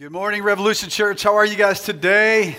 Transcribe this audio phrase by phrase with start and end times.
[0.00, 1.22] Good morning, Revolution Church.
[1.22, 2.56] How are you guys today?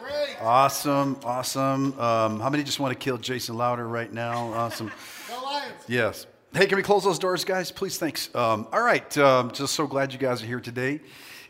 [0.00, 0.36] Great.
[0.40, 1.98] Awesome, awesome.
[1.98, 4.52] Um, how many just want to kill Jason Louder right now?
[4.52, 4.92] Awesome.
[5.28, 5.72] Go Lions.
[5.88, 6.28] Yes.
[6.54, 7.72] Hey, can we close those doors, guys?
[7.72, 8.32] Please, thanks.
[8.36, 11.00] Um, all right, um, just so glad you guys are here today,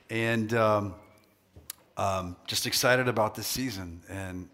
[0.08, 0.94] and um,
[1.98, 4.48] um, just excited about this season and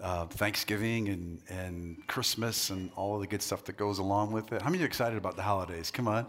[0.00, 4.62] uh, Thanksgiving and, and Christmas and all the good stuff that goes along with it.
[4.62, 5.90] How many are excited about the holidays?
[5.90, 6.26] Come on.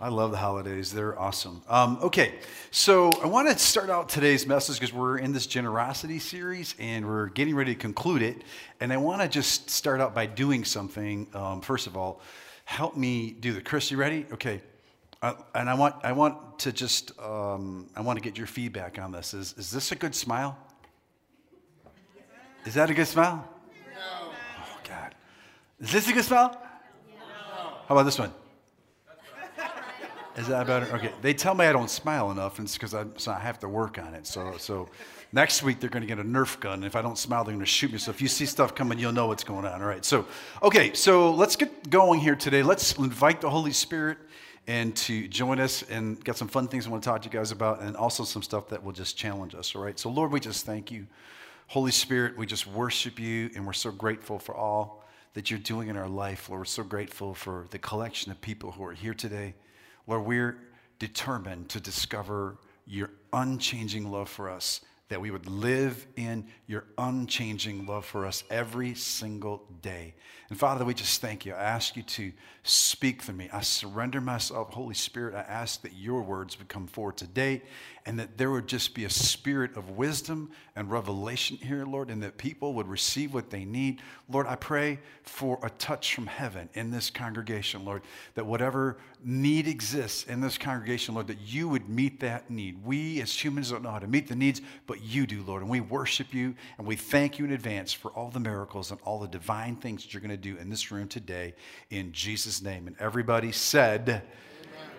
[0.00, 1.62] I love the holidays, they're awesome.
[1.68, 2.34] Um, okay,
[2.70, 7.06] so I want to start out today's message because we're in this generosity series and
[7.06, 8.42] we're getting ready to conclude it.
[8.80, 11.26] And I want to just start out by doing something.
[11.34, 12.20] Um, first of all,
[12.64, 13.60] help me do the.
[13.60, 14.26] Chris, you ready?
[14.32, 14.62] Okay.
[15.22, 18.98] Uh, and I want, I want to just, um, I want to get your feedback
[18.98, 19.34] on this.
[19.34, 20.56] Is, is this a good smile?
[22.64, 23.48] Is that a good smile?
[23.94, 24.32] No.
[24.58, 25.14] Oh, God.
[25.80, 26.60] Is this a good smile?
[27.10, 27.16] No.
[27.86, 28.32] How about this one?
[30.36, 30.86] Is that better?
[30.94, 31.12] Okay.
[31.20, 33.68] They tell me I don't smile enough, and it's because I, so I have to
[33.68, 34.26] work on it.
[34.26, 34.88] So, so
[35.32, 36.74] next week they're going to get a Nerf gun.
[36.74, 37.98] And if I don't smile, they're going to shoot me.
[37.98, 39.82] So if you see stuff coming, you'll know what's going on.
[39.82, 40.04] All right.
[40.04, 40.26] So,
[40.62, 40.94] okay.
[40.94, 42.62] So let's get going here today.
[42.62, 44.18] Let's invite the Holy Spirit
[44.66, 47.32] and to join us and got some fun things I want to talk to you
[47.32, 49.74] guys about, and also some stuff that will just challenge us.
[49.74, 49.98] All right.
[49.98, 51.06] So, Lord, we just thank you.
[51.70, 55.04] Holy Spirit, we just worship you, and we're so grateful for all
[55.34, 56.48] that you're doing in our life.
[56.48, 59.54] Lord, we're so grateful for the collection of people who are here today.
[60.08, 60.58] Lord, we're
[60.98, 62.56] determined to discover
[62.88, 68.44] your unchanging love for us, that we would live in your unchanging love for us
[68.48, 70.14] every single day.
[70.48, 71.52] And Father, we just thank you.
[71.52, 72.32] I ask you to
[72.62, 73.48] speak through me.
[73.52, 75.34] I surrender myself, Holy Spirit.
[75.34, 77.62] I ask that your words would come forward today
[78.06, 82.22] and that there would just be a spirit of wisdom and revelation here, Lord, and
[82.22, 84.00] that people would receive what they need.
[84.28, 88.02] Lord, I pray for a touch from heaven in this congregation, Lord,
[88.34, 92.84] that whatever need exists in this congregation, Lord, that you would meet that need.
[92.84, 95.62] We as humans don't know how to meet the needs, but you do, Lord.
[95.62, 99.00] And we worship you and we thank you in advance for all the miracles and
[99.04, 101.54] all the divine things that you're going to do in this room today
[101.90, 102.86] in Jesus' name.
[102.86, 104.22] And everybody said,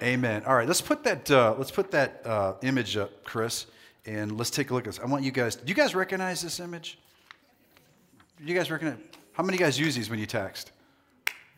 [0.04, 0.44] Amen.
[0.48, 1.30] All right, let's put that.
[1.30, 3.68] Uh, let's put that uh, image up, Chris,
[4.08, 5.00] and let's take a look at this.
[5.00, 5.56] I want you guys.
[5.56, 6.98] Do you guys recognize this image?
[8.40, 8.98] You guys recognize?
[9.34, 10.72] How many of you guys use these when you text?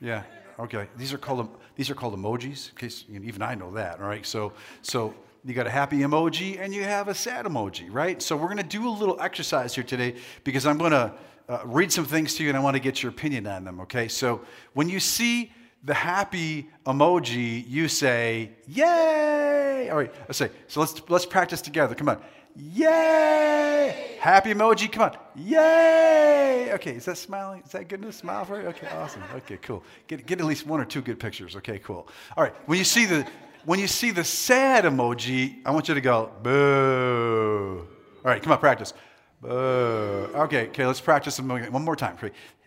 [0.01, 0.23] Yeah.
[0.59, 0.87] Okay.
[0.97, 2.69] These are called these are called emojis.
[2.71, 4.01] In case even I know that.
[4.01, 4.25] All right.
[4.25, 5.13] So so
[5.45, 8.21] you got a happy emoji and you have a sad emoji, right?
[8.21, 11.13] So we're going to do a little exercise here today because I'm going to
[11.49, 13.81] uh, read some things to you and I want to get your opinion on them.
[13.81, 14.07] Okay.
[14.07, 14.41] So
[14.73, 15.51] when you see
[15.83, 19.89] the happy emoji, you say, yay.
[19.89, 21.93] All right, let's say, so let's, let's practice together.
[21.93, 22.21] Come on.
[22.55, 24.17] Yay!
[24.19, 25.17] Happy emoji, come on.
[25.35, 26.69] Yay!
[26.73, 27.63] Okay, is that smiling?
[27.65, 28.67] Is that good enough smile for you?
[28.67, 29.23] Okay, awesome.
[29.37, 29.83] Okay, cool.
[30.07, 31.55] Get, get at least one or two good pictures.
[31.55, 32.07] Okay, cool.
[32.37, 33.27] All right, when you see the
[33.65, 37.87] when you see the sad emoji, I want you to go, boo.
[38.17, 38.93] All right, come on, practice.
[39.41, 39.49] Boo.
[39.49, 42.17] Okay, okay, let's practice one more time.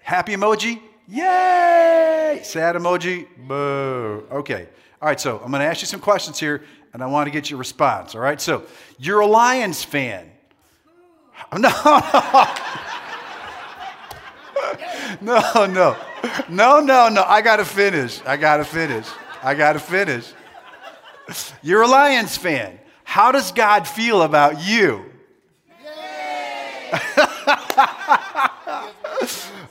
[0.02, 2.40] Happy emoji, Yay!
[2.42, 3.26] Sad emoji.
[3.46, 4.26] Boo.
[4.30, 4.68] Okay.
[5.00, 7.30] All right, so I'm going to ask you some questions here, and I want to
[7.30, 8.14] get your response.
[8.14, 8.64] All right, so
[8.98, 10.30] you're a Lions fan.
[11.52, 11.68] No, no.
[15.66, 15.96] no, no.
[16.48, 17.22] No, no, no.
[17.24, 18.20] I got to finish.
[18.24, 19.06] I got to finish.
[19.42, 20.32] I got to finish.
[21.62, 22.78] You're a Lions fan.
[23.04, 25.04] How does God feel about you?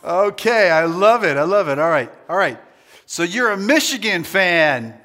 [0.06, 1.36] Okay, I love it.
[1.36, 1.80] I love it.
[1.80, 2.12] All right.
[2.30, 2.60] All right.
[3.08, 5.02] So you're a Michigan fan.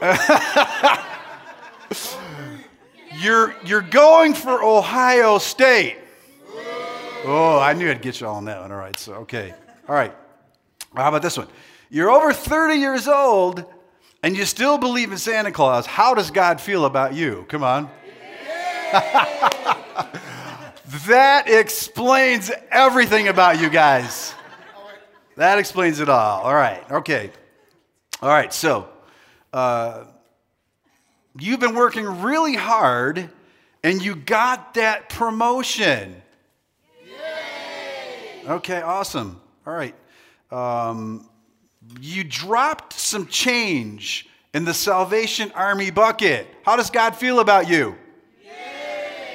[3.20, 5.98] you're, you're going for Ohio State.
[7.26, 8.72] Oh, I knew I'd get you all on that one.
[8.72, 8.98] All right.
[8.98, 9.52] So, okay.
[9.86, 10.14] All right.
[10.94, 11.48] Well, how about this one?
[11.94, 13.64] You're over 30 years old
[14.24, 15.86] and you still believe in Santa Claus.
[15.86, 17.46] How does God feel about you?
[17.48, 17.88] Come on.
[21.08, 24.32] That explains everything about you guys.
[25.36, 26.42] That explains it all.
[26.42, 26.88] All right.
[26.90, 27.30] Okay.
[28.22, 28.52] All right.
[28.52, 28.88] So,
[29.52, 30.04] uh,
[31.38, 33.28] you've been working really hard
[33.82, 36.22] and you got that promotion.
[37.04, 38.48] Yay!
[38.48, 38.80] Okay.
[38.80, 39.40] Awesome.
[39.66, 39.96] All right.
[40.52, 41.28] Um,
[42.00, 46.46] you dropped some change in the Salvation Army bucket.
[46.62, 47.96] How does God feel about you?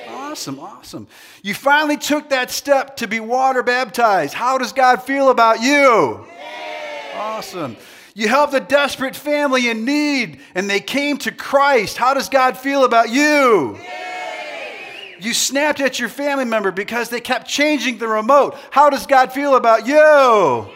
[0.08, 1.08] Awesome, awesome.
[1.42, 4.34] You finally took that step to be water baptized.
[4.34, 6.26] How does God feel about you?
[6.28, 7.12] Yay.
[7.16, 7.76] Awesome.
[8.14, 11.98] You helped a desperate family in need and they came to Christ.
[11.98, 13.76] How does God feel about you?
[13.78, 15.18] Yay.
[15.20, 18.56] You snapped at your family member because they kept changing the remote.
[18.70, 19.96] How does God feel about you?
[19.96, 20.76] Yay.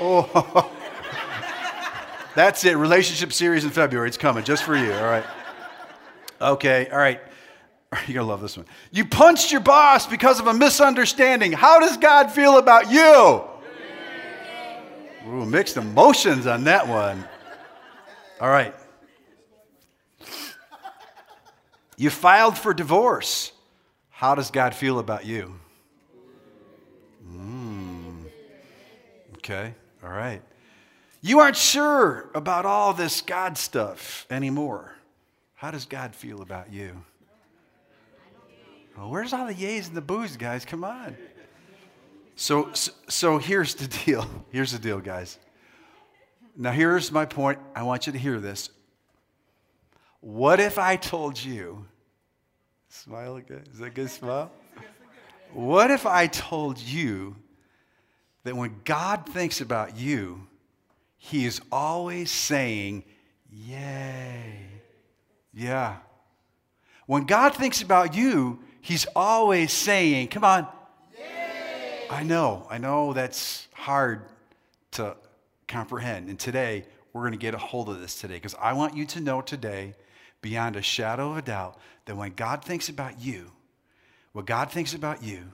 [0.00, 0.70] Oh.
[2.34, 2.76] That's it.
[2.76, 4.08] Relationship series in February.
[4.08, 4.92] It's coming just for you.
[4.92, 5.24] All right.
[6.40, 6.88] Okay.
[6.90, 7.20] All right.
[7.92, 8.66] You're going to love this one.
[8.90, 11.52] You punched your boss because of a misunderstanding.
[11.52, 13.44] How does God feel about you?
[15.28, 17.24] Ooh, mixed emotions on that one.
[18.40, 18.74] All right.
[21.96, 23.52] You filed for divorce.
[24.10, 25.54] How does God feel about you?
[27.28, 28.24] Mm.
[29.36, 29.74] Okay.
[30.02, 30.42] All right.
[31.24, 34.92] You aren't sure about all this God stuff anymore.
[35.54, 37.04] How does God feel about you?
[38.96, 40.64] Well, where's all the yays and the boos, guys?
[40.64, 41.16] Come on.
[42.34, 44.26] So, so, so here's the deal.
[44.50, 45.38] Here's the deal, guys.
[46.56, 47.58] Now, here's my point.
[47.74, 48.70] I want you to hear this.
[50.20, 51.86] What if I told you?
[52.88, 53.62] Smile again.
[53.72, 54.50] Is that a good smile?
[55.52, 57.36] What if I told you
[58.44, 60.46] that when God thinks about you,
[61.24, 63.04] He is always saying,
[63.48, 64.56] Yay.
[65.54, 65.98] Yeah.
[67.06, 70.66] When God thinks about you, He's always saying, Come on.
[71.16, 72.08] Yay.
[72.10, 74.22] I know, I know that's hard
[74.92, 75.16] to
[75.68, 76.28] comprehend.
[76.28, 79.06] And today, we're going to get a hold of this today because I want you
[79.06, 79.94] to know today,
[80.40, 83.52] beyond a shadow of a doubt, that when God thinks about you,
[84.32, 85.52] what God thinks about you,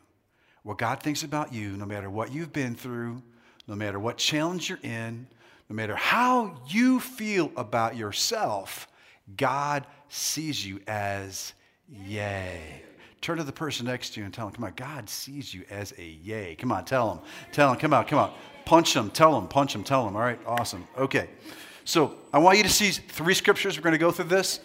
[0.62, 3.22] what God thinks about you, no matter what you've been through,
[3.66, 5.26] no matter what challenge you're in,
[5.68, 8.88] no matter how you feel about yourself,
[9.36, 11.52] God sees you as
[11.88, 12.82] yay.
[13.20, 15.64] Turn to the person next to you and tell them, come on, God sees you
[15.70, 16.54] as a yay.
[16.54, 17.24] Come on, tell them.
[17.52, 18.32] Tell them, come on, come on.
[18.64, 20.16] Punch them, tell them, punch them, tell them.
[20.16, 20.86] All right, awesome.
[20.96, 21.28] Okay.
[21.84, 23.76] So I want you to see three scriptures.
[23.76, 24.60] We're going to go through this.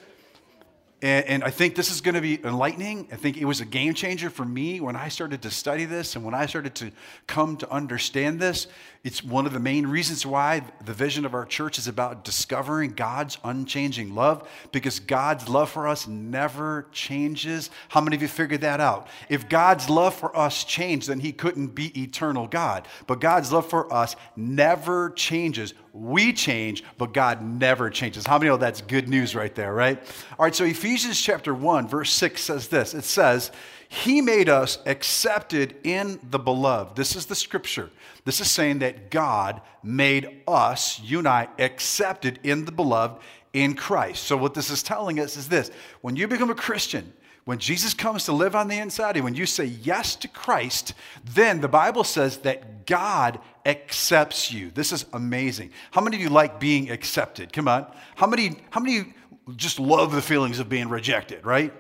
[1.02, 3.10] And, and, I think this is going to be enlightening.
[3.12, 6.16] I think it was a game changer for me when I started to study this
[6.16, 6.92] and when I started to
[7.28, 8.68] come to understand this.
[9.04, 12.92] It's one of the main reasons why the vision of our church is about discovering
[12.92, 17.70] God's unchanging love because God's love for us never changes.
[17.90, 19.08] How many of you figured that out?
[19.28, 22.88] If God's love for us changed, then He couldn't be eternal God.
[23.06, 25.74] But God's love for us never changes.
[25.92, 28.26] We change, but God never changes.
[28.26, 30.00] How many know that's good news right there, right?
[30.40, 33.52] All right, so Ephesians chapter 1, verse 6 says this it says,
[33.94, 36.96] He made us accepted in the beloved.
[36.96, 37.92] This is the scripture.
[38.26, 43.22] This is saying that God made us, you and I, accepted in the beloved
[43.54, 44.24] in Christ.
[44.24, 45.70] So, what this is telling us is this
[46.02, 47.14] when you become a Christian,
[47.46, 50.96] when Jesus comes to live on the inside, and when you say yes to Christ,
[51.24, 54.72] then the Bible says that God accepts you.
[54.72, 55.70] This is amazing.
[55.92, 57.54] How many of you like being accepted?
[57.54, 57.86] Come on.
[58.16, 59.14] How many, how many
[59.56, 61.72] just love the feelings of being rejected, right?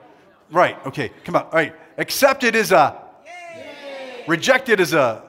[0.51, 1.45] Right, okay, come on.
[1.45, 1.73] All right.
[1.97, 4.23] Accepted is a, Yay.
[4.27, 5.23] rejected is a,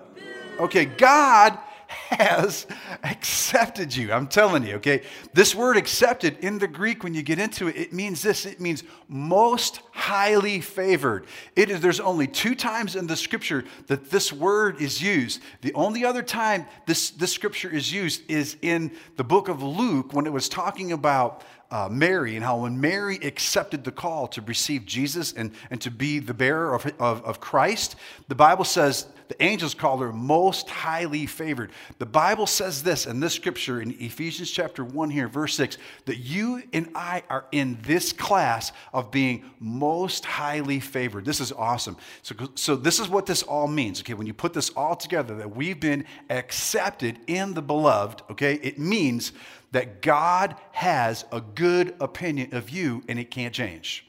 [0.59, 1.59] Okay, God
[1.89, 2.67] has
[3.03, 4.13] accepted you.
[4.13, 5.03] I'm telling you, okay?
[5.33, 8.61] This word accepted in the Greek, when you get into it, it means this it
[8.61, 11.27] means most highly favored.
[11.57, 15.43] It is, there's only two times in the scripture that this word is used.
[15.63, 20.13] The only other time this, this scripture is used is in the book of Luke
[20.13, 24.41] when it was talking about uh, Mary and how when Mary accepted the call to
[24.43, 27.97] receive Jesus and, and to be the bearer of, of, of Christ,
[28.29, 31.73] the Bible says the angels called her most highly favored.
[31.99, 36.19] The Bible says this in this scripture in Ephesians chapter 1 here, verse 6, that
[36.19, 41.25] you and I are in this class of being most highly favored.
[41.25, 41.97] This is awesome.
[42.23, 44.15] So, so this is what this all means, okay?
[44.15, 48.55] When you put this all together, that we've been accepted in the beloved, okay?
[48.55, 49.33] It means
[49.75, 54.07] that God has a good opinion of you and it can't change.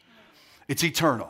[0.67, 1.27] It's eternal.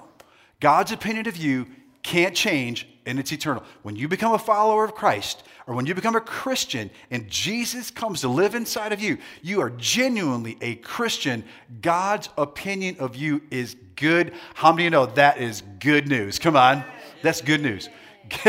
[0.60, 1.68] God's opinion of you
[2.04, 3.64] can't change and it's eternal.
[3.84, 7.90] When you become a follower of Christ or when you become a Christian and Jesus
[7.90, 11.46] comes to live inside of you, you are genuinely a Christian.
[11.82, 14.34] God's opinion of you is good.
[14.54, 16.40] How many of you know that is good news?
[16.40, 16.84] Come on.
[17.22, 17.88] That's good news.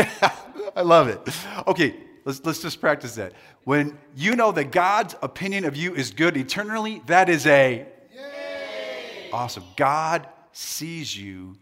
[0.75, 1.21] I love it.
[1.65, 1.95] Okay,
[2.27, 3.33] let's, let's just practice that.
[3.63, 9.29] When you know that God's opinion of you is good eternally, that is a Yay!
[9.31, 9.63] awesome.
[9.77, 11.55] God sees you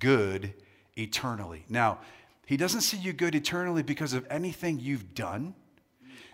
[0.00, 0.52] good
[0.96, 1.64] eternally.
[1.68, 2.00] Now,
[2.46, 5.54] He doesn't see you good eternally because of anything you've done,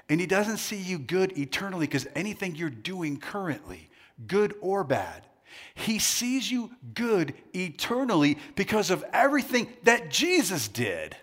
[0.08, 3.90] and He doesn't see you good eternally because anything you're doing currently,
[4.26, 5.26] good or bad.
[5.74, 11.14] He sees you good eternally because of everything that Jesus did.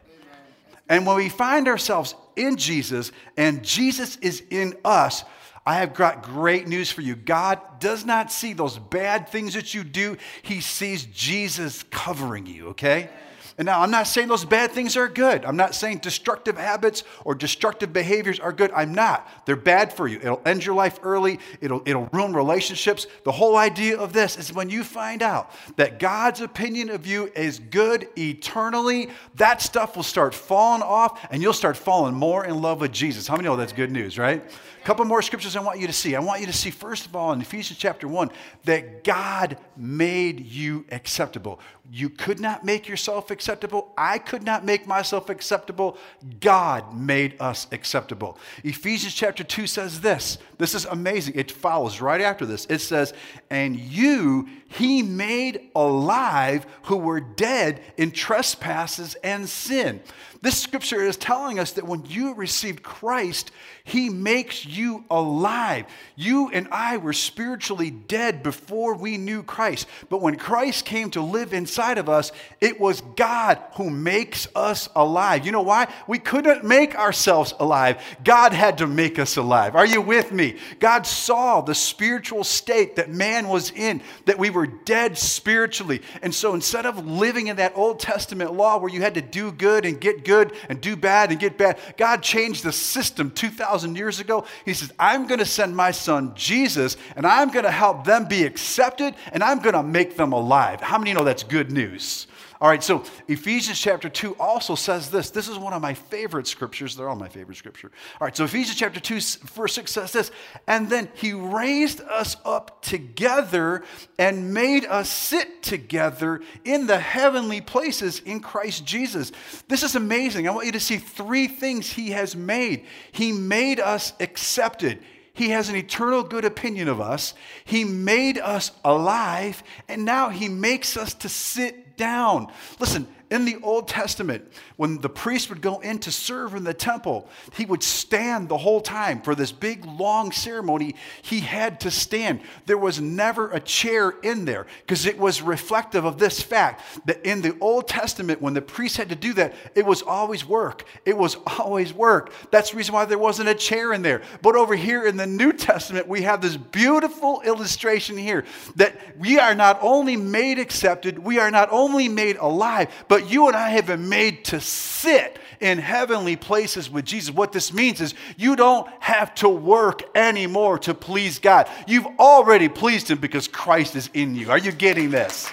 [0.88, 5.24] And when we find ourselves in Jesus and Jesus is in us,
[5.66, 7.16] I have got great news for you.
[7.16, 12.70] God does not see those bad things that you do, He sees Jesus covering you,
[12.70, 13.10] okay?
[13.58, 15.46] And now I'm not saying those bad things are good.
[15.46, 18.72] I'm not saying destructive habits or destructive behaviors are good.
[18.74, 19.28] I'm not.
[19.46, 20.18] They're bad for you.
[20.18, 23.08] It'll end your life early, it'll, it'll ruin relationships.
[23.24, 27.32] The whole idea of this is when you find out that God's opinion of you
[27.36, 32.62] is good eternally, that stuff will start falling off and you'll start falling more in
[32.62, 33.28] love with Jesus.
[33.28, 34.44] How many know that's good news, right?
[34.82, 36.16] A couple more scriptures I want you to see.
[36.16, 38.32] I want you to see, first of all, in Ephesians chapter 1,
[38.64, 41.60] that God made you acceptable.
[41.94, 43.92] You could not make yourself acceptable.
[43.98, 45.98] I could not make myself acceptable.
[46.40, 48.38] God made us acceptable.
[48.64, 50.38] Ephesians chapter 2 says this.
[50.58, 51.34] This is amazing.
[51.36, 52.66] It follows right after this.
[52.70, 53.14] It says,
[53.50, 60.02] And you he made alive who were dead in trespasses and sin.
[60.42, 63.52] This scripture is telling us that when you received Christ,
[63.84, 65.86] he makes you alive.
[66.16, 69.88] You and I were spiritually dead before we knew Christ.
[70.10, 74.90] But when Christ came to live inside of us, it was God who makes us
[74.96, 75.46] alive.
[75.46, 75.92] You know why?
[76.08, 78.02] We couldn't make ourselves alive.
[78.24, 79.76] God had to make us alive.
[79.76, 80.58] Are you with me?
[80.80, 86.02] God saw the spiritual state that man was in, that we were dead spiritually.
[86.22, 89.52] And so instead of living in that Old Testament law where you had to do
[89.52, 93.96] good and get good and do bad and get bad, God changed the system 2,000
[93.96, 94.46] years ago.
[94.66, 98.26] He says, I'm going to send my son Jesus and I'm going to help them
[98.28, 100.82] be accepted and I'm going to make them alive.
[100.82, 102.28] How many know that's good news?
[102.62, 105.32] All right, so Ephesians chapter 2 also says this.
[105.32, 106.96] This is one of my favorite scriptures.
[106.96, 107.92] They're all my favorite scripture.
[108.20, 109.16] All right, so Ephesians chapter 2,
[109.48, 110.32] verse 6 says this.
[110.68, 113.84] And then he raised us up together
[114.20, 119.32] and made us sit together in the heavenly places in Christ Jesus.
[119.68, 120.48] This is amazing.
[120.48, 122.86] I want you to see three things he has made.
[123.12, 125.00] He made us accepted.
[125.34, 127.34] He has an eternal good opinion of us.
[127.64, 132.52] He made us alive, and now He makes us to sit down.
[132.80, 134.46] Listen, in the Old Testament,
[134.76, 138.58] when the priest would go in to serve in the temple, he would stand the
[138.58, 139.22] whole time.
[139.22, 142.42] For this big, long ceremony, he had to stand.
[142.66, 147.26] There was never a chair in there because it was reflective of this fact that
[147.26, 150.84] in the Old Testament, when the priest had to do that, it was always work.
[151.06, 152.34] It was always work.
[152.52, 154.24] That's the reason why there wasn't a chair in there.
[154.42, 158.44] But over here in the New Testament, we have this beautiful illustration here
[158.76, 163.30] that we are not only made accepted, we are not only made alive, but but
[163.30, 167.30] you and I have been made to sit in heavenly places with Jesus.
[167.30, 171.70] What this means is you don't have to work anymore to please God.
[171.86, 174.50] You've already pleased Him because Christ is in you.
[174.50, 175.52] Are you getting this?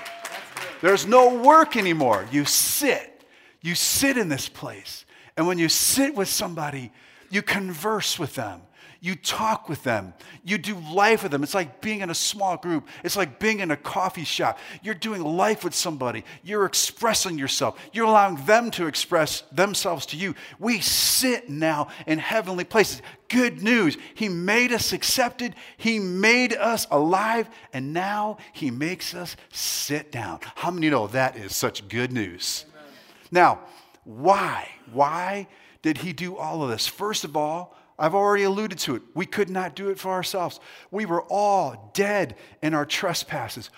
[0.81, 2.27] There's no work anymore.
[2.33, 3.23] You sit.
[3.61, 5.05] You sit in this place.
[5.37, 6.91] And when you sit with somebody,
[7.29, 8.63] you converse with them.
[9.01, 10.13] You talk with them.
[10.43, 11.45] You do life with them.
[11.45, 12.89] It's like being in a small group.
[13.05, 14.59] It's like being in a coffee shop.
[14.83, 16.25] You're doing life with somebody.
[16.43, 17.79] You're expressing yourself.
[17.93, 20.35] You're allowing them to express themselves to you.
[20.59, 23.01] We sit now in heavenly places.
[23.29, 23.97] Good news.
[24.15, 25.55] He made us accepted.
[25.77, 27.49] He made us alive.
[27.73, 30.41] And now He makes us sit down.
[30.57, 32.65] How many know that is such good news?
[32.75, 32.93] Amen.
[33.31, 33.61] Now,
[34.03, 34.69] why?
[34.93, 35.47] Why
[35.83, 36.89] did He do all of this?
[36.89, 39.03] First of all, I've already alluded to it.
[39.15, 40.61] We could not do it for ourselves.
[40.91, 43.71] We were all dead in our trespasses,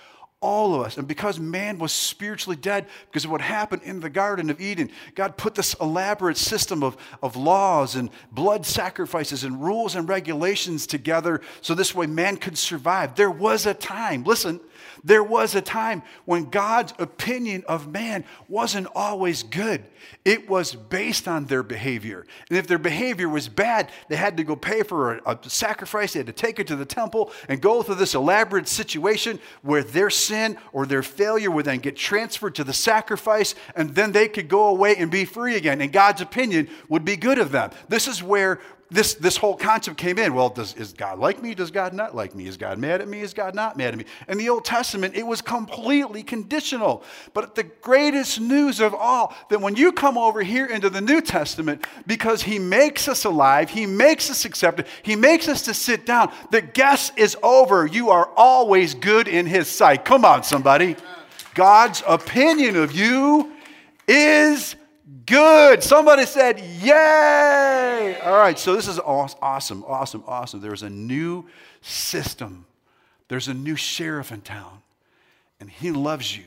[0.43, 0.99] all of us.
[0.99, 4.91] And because man was spiritually dead, because of what happened in the Garden of Eden,
[5.15, 10.87] God put this elaborate system of, of laws and blood sacrifices and rules and regulations
[10.87, 13.15] together so this way man could survive.
[13.15, 14.61] There was a time, listen,
[15.05, 19.85] there was a time when God's opinion of man wasn't always good.
[20.25, 22.27] It was based on their behavior.
[22.49, 26.13] And if their behavior was bad, they had to go pay for a, a sacrifice.
[26.13, 29.83] They had to take it to the temple and go through this elaborate situation where
[29.83, 34.29] their sin or their failure would then get transferred to the sacrifice, and then they
[34.29, 35.81] could go away and be free again.
[35.81, 37.71] And God's opinion would be good of them.
[37.89, 38.61] This is where
[38.91, 40.35] this, this whole concept came in.
[40.35, 41.55] Well, does, is God like me?
[41.55, 42.47] Does God not like me?
[42.47, 43.21] Is God mad at me?
[43.21, 44.05] Is God not mad at me?
[44.29, 47.05] In the Old Testament, it was completely conditional.
[47.33, 51.21] But the greatest news of all, that when you come over here into the New
[51.21, 56.05] Testament, because He makes us alive, He makes us accepted, He makes us to sit
[56.05, 57.87] down, the guess is over.
[57.87, 60.05] You are always good in His sight.
[60.05, 60.97] Come on, somebody.
[61.55, 63.53] God's opinion of you
[64.09, 64.75] is
[65.27, 65.83] Good.
[65.83, 68.19] Somebody said, Yay.
[68.23, 70.61] All right, so this is awesome, awesome, awesome.
[70.61, 71.47] There's a new
[71.81, 72.67] system,
[73.29, 74.83] there's a new sheriff in town,
[75.59, 76.45] and he loves you.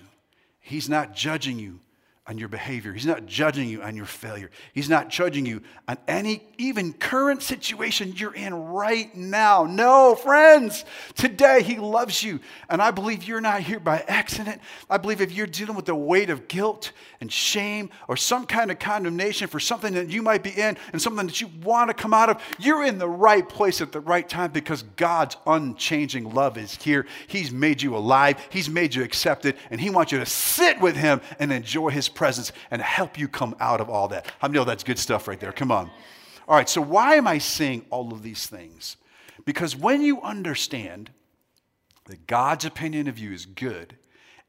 [0.59, 1.79] He's not judging you
[2.25, 2.93] on your behavior.
[2.93, 4.49] He's not judging you on your failure.
[4.71, 9.65] He's not judging you on any even current situation you're in right now.
[9.65, 12.39] No, friends, today He loves you.
[12.69, 14.61] And I believe you're not here by accident.
[14.89, 18.71] I believe if you're dealing with the weight of guilt and shame or some kind
[18.71, 21.93] of condemnation for something that you might be in and something that you want to
[21.93, 26.33] come out of, you're in the right place at the right time because God's unchanging
[26.33, 27.05] love is here.
[27.27, 30.95] He's made you alive, He's made you accepted, and He wants you to sit with
[30.95, 34.31] Him and enjoy His presence and help you come out of all that.
[34.41, 35.51] I know that's good stuff right there.
[35.51, 35.89] Come on.
[36.47, 38.97] All right, so why am I saying all of these things?
[39.45, 41.11] Because when you understand
[42.05, 43.97] that God's opinion of you is good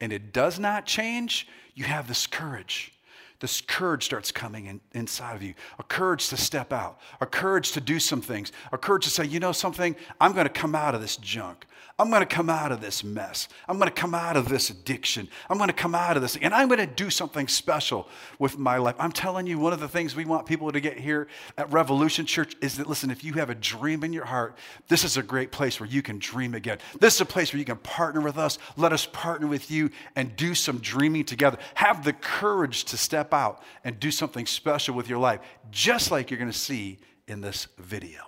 [0.01, 2.94] and it does not change, you have this courage.
[3.41, 7.73] This courage starts coming in, inside of you a courage to step out, a courage
[7.73, 10.75] to do some things, a courage to say, you know something, I'm going to come
[10.75, 11.67] out of this junk.
[11.97, 13.47] I'm going to come out of this mess.
[13.69, 15.29] I'm going to come out of this addiction.
[15.49, 18.09] I'm going to come out of this, and I'm going to do something special
[18.41, 18.97] with my life.
[18.99, 22.27] I'm telling you, one of the things we want people to get here at Revolution
[22.27, 25.23] Church is that, listen, if you have a dream in your heart, this is a
[25.23, 26.79] great place where you can dream again.
[26.99, 28.59] This is a place where you can partner with us.
[28.77, 31.59] Let us partner with you and do some dreaming together.
[31.75, 36.31] Have the courage to step out and do something special with your life, just like
[36.31, 36.99] you're going to see
[37.29, 38.21] in this video.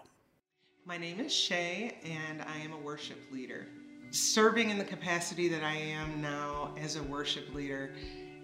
[0.84, 3.66] My name is Shay, and I am a worship leader.
[4.10, 7.92] Serving in the capacity that I am now as a worship leader,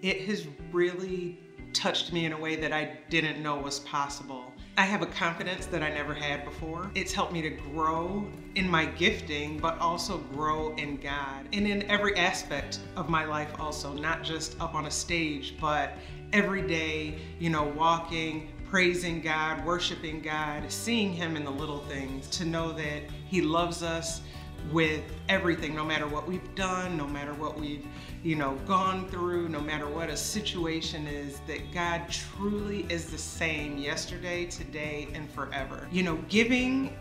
[0.03, 1.39] it has really
[1.73, 4.52] touched me in a way that I didn't know was possible.
[4.79, 6.91] I have a confidence that I never had before.
[6.95, 11.83] It's helped me to grow in my gifting, but also grow in God and in
[11.91, 15.99] every aspect of my life, also, not just up on a stage, but
[16.33, 22.27] every day, you know, walking, praising God, worshiping God, seeing Him in the little things,
[22.29, 24.23] to know that He loves us
[24.71, 27.85] with everything, no matter what we've done, no matter what we've,
[28.23, 33.19] you know, gone through, no matter what a situation is, that God truly is the
[33.19, 35.89] same yesterday, today, and forever.
[35.91, 36.97] You know, giving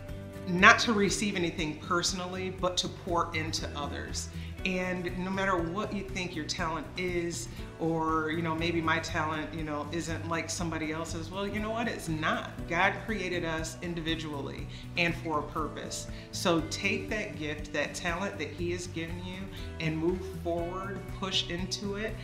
[0.48, 4.28] not to receive anything personally, but to pour into others.
[4.64, 7.48] And no matter what you think your talent is,
[7.80, 11.70] or you know maybe my talent you know isn't like somebody else's well you know
[11.70, 11.88] what?
[11.88, 12.50] It's not.
[12.68, 14.66] God created us individually
[14.96, 16.06] and for a purpose.
[16.30, 19.40] So take that gift that talent that he has given you
[19.80, 22.14] and move forward push into it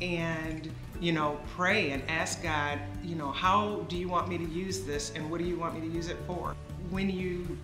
[0.00, 4.44] and you know pray and ask god you know how do you want me to
[4.44, 6.54] use this and what do you want me to use it for?
[6.90, 7.58] When you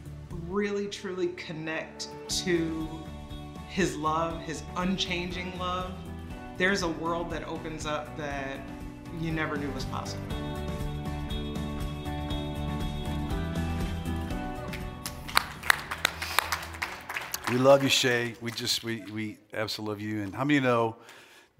[0.48, 2.88] really truly connect to
[3.74, 5.90] his love his unchanging love
[6.56, 8.60] there's a world that opens up that
[9.20, 10.22] you never knew was possible.
[17.50, 18.36] We love you, Shay.
[18.40, 20.22] We just, we, we absolutely love you.
[20.22, 20.96] And how many know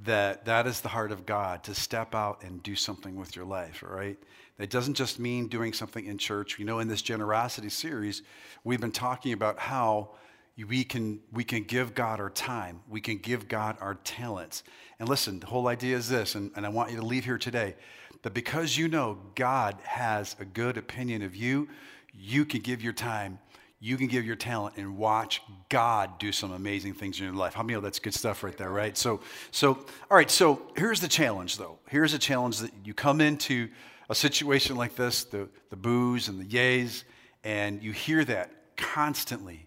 [0.00, 3.44] that that is the heart of God to step out and do something with your
[3.44, 4.16] life, right?
[4.58, 6.60] That doesn't just mean doing something in church.
[6.60, 8.22] You know, in this generosity series,
[8.62, 10.10] we've been talking about how
[10.56, 14.62] we can, we can give God our time, we can give God our talents.
[15.00, 17.38] And listen, the whole idea is this, and, and I want you to leave here
[17.38, 17.74] today
[18.22, 21.68] that because you know God has a good opinion of you,
[22.12, 23.38] you can give your time,
[23.80, 27.54] you can give your talent, and watch God do some amazing things in your life.
[27.54, 28.96] How many of that's good stuff right there, right?
[28.96, 29.74] So, so
[30.10, 31.78] all right, so here's the challenge though.
[31.88, 33.68] Here's a challenge that you come into
[34.08, 37.04] a situation like this, the, the boos and the yays,
[37.42, 39.63] and you hear that constantly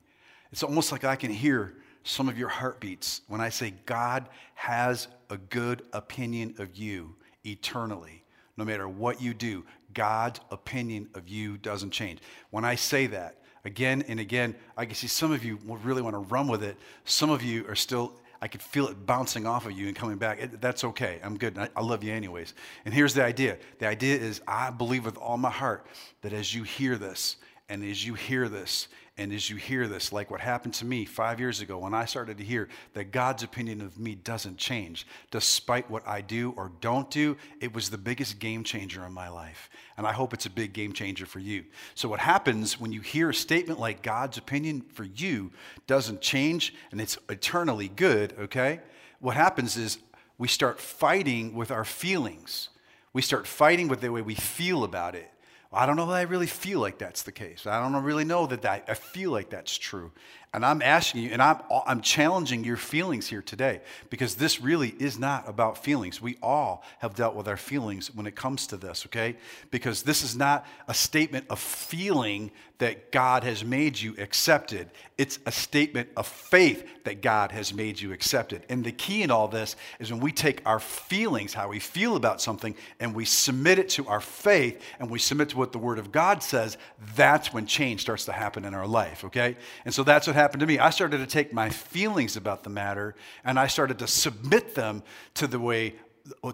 [0.52, 5.08] it's almost like I can hear some of your heartbeats when I say God has
[5.30, 8.24] a good opinion of you eternally.
[8.56, 12.20] No matter what you do, God's opinion of you doesn't change.
[12.50, 16.16] When I say that again and again, I can see some of you really want
[16.16, 16.78] to run with it.
[17.04, 20.18] Some of you are still, I could feel it bouncing off of you and coming
[20.18, 20.42] back.
[20.42, 21.20] It, that's okay.
[21.24, 21.58] I'm good.
[21.58, 22.54] I, I love you anyways.
[22.86, 25.86] And here's the idea the idea is I believe with all my heart
[26.22, 27.36] that as you hear this,
[27.70, 28.88] and as you hear this,
[29.20, 32.06] and as you hear this, like what happened to me five years ago when I
[32.06, 36.72] started to hear that God's opinion of me doesn't change, despite what I do or
[36.82, 39.72] don't do, it was the biggest game changer in my life.
[39.98, 41.66] And I hope it's a big game changer for you.
[41.96, 45.52] So, what happens when you hear a statement like God's opinion for you
[45.88, 48.82] doesn't change and it's eternally good, okay?
[49.20, 49.98] What happens is
[50.38, 52.70] we start fighting with our feelings.
[53.14, 55.32] We start fighting with the way we feel about it.
[55.72, 57.68] I don't know that I really feel like that's the case.
[57.68, 60.12] I don't really know that, that I feel like that's true.
[60.54, 64.96] And I'm asking you, and I'm, I'm challenging your feelings here today because this really
[64.98, 66.22] is not about feelings.
[66.22, 69.36] We all have dealt with our feelings when it comes to this, okay?
[69.72, 74.92] Because this is not a statement of feeling that God has made you accepted.
[75.18, 78.64] It's a statement of faith that God has made you accepted.
[78.70, 82.16] And the key in all this is when we take our feelings, how we feel
[82.16, 85.80] about something, and we submit it to our faith and we submit to what the
[85.80, 86.78] Word of God says,
[87.16, 89.56] that's when change starts to happen in our life, okay?
[89.84, 90.80] And so that's what happened to me.
[90.80, 95.04] I started to take my feelings about the matter and I started to submit them
[95.34, 95.96] to the way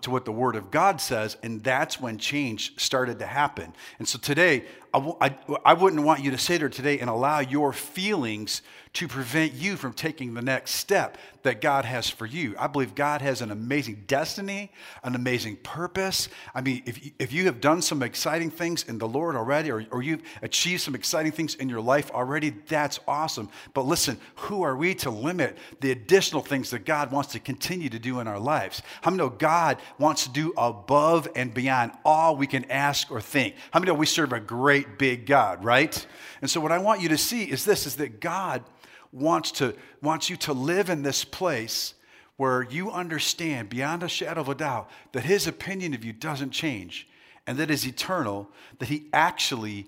[0.01, 3.73] to what the Word of God says, and that's when change started to happen.
[3.99, 7.09] And so today, I w- I, I wouldn't want you to sit here today and
[7.09, 8.61] allow your feelings
[8.93, 12.55] to prevent you from taking the next step that God has for you.
[12.59, 14.71] I believe God has an amazing destiny,
[15.03, 16.29] an amazing purpose.
[16.53, 19.83] I mean, if, if you have done some exciting things in the Lord already, or,
[19.91, 23.49] or you've achieved some exciting things in your life already, that's awesome.
[23.73, 27.89] But listen, who are we to limit the additional things that God wants to continue
[27.89, 28.83] to do in our lives?
[29.01, 33.19] How many know God wants to do above and beyond all we can ask or
[33.19, 33.55] think?
[33.71, 36.05] How many know we serve a great big God, right?
[36.41, 38.63] And so what I want you to see is this is that God
[39.11, 41.93] wants to wants you to live in this place
[42.37, 46.51] where you understand beyond a shadow of a doubt that his opinion of you doesn't
[46.51, 47.07] change
[47.45, 49.87] and that is eternal, that he actually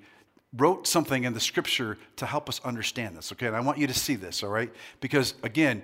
[0.56, 3.32] wrote something in the scripture to help us understand this.
[3.32, 4.72] Okay, and I want you to see this, all right?
[5.02, 5.84] Because again,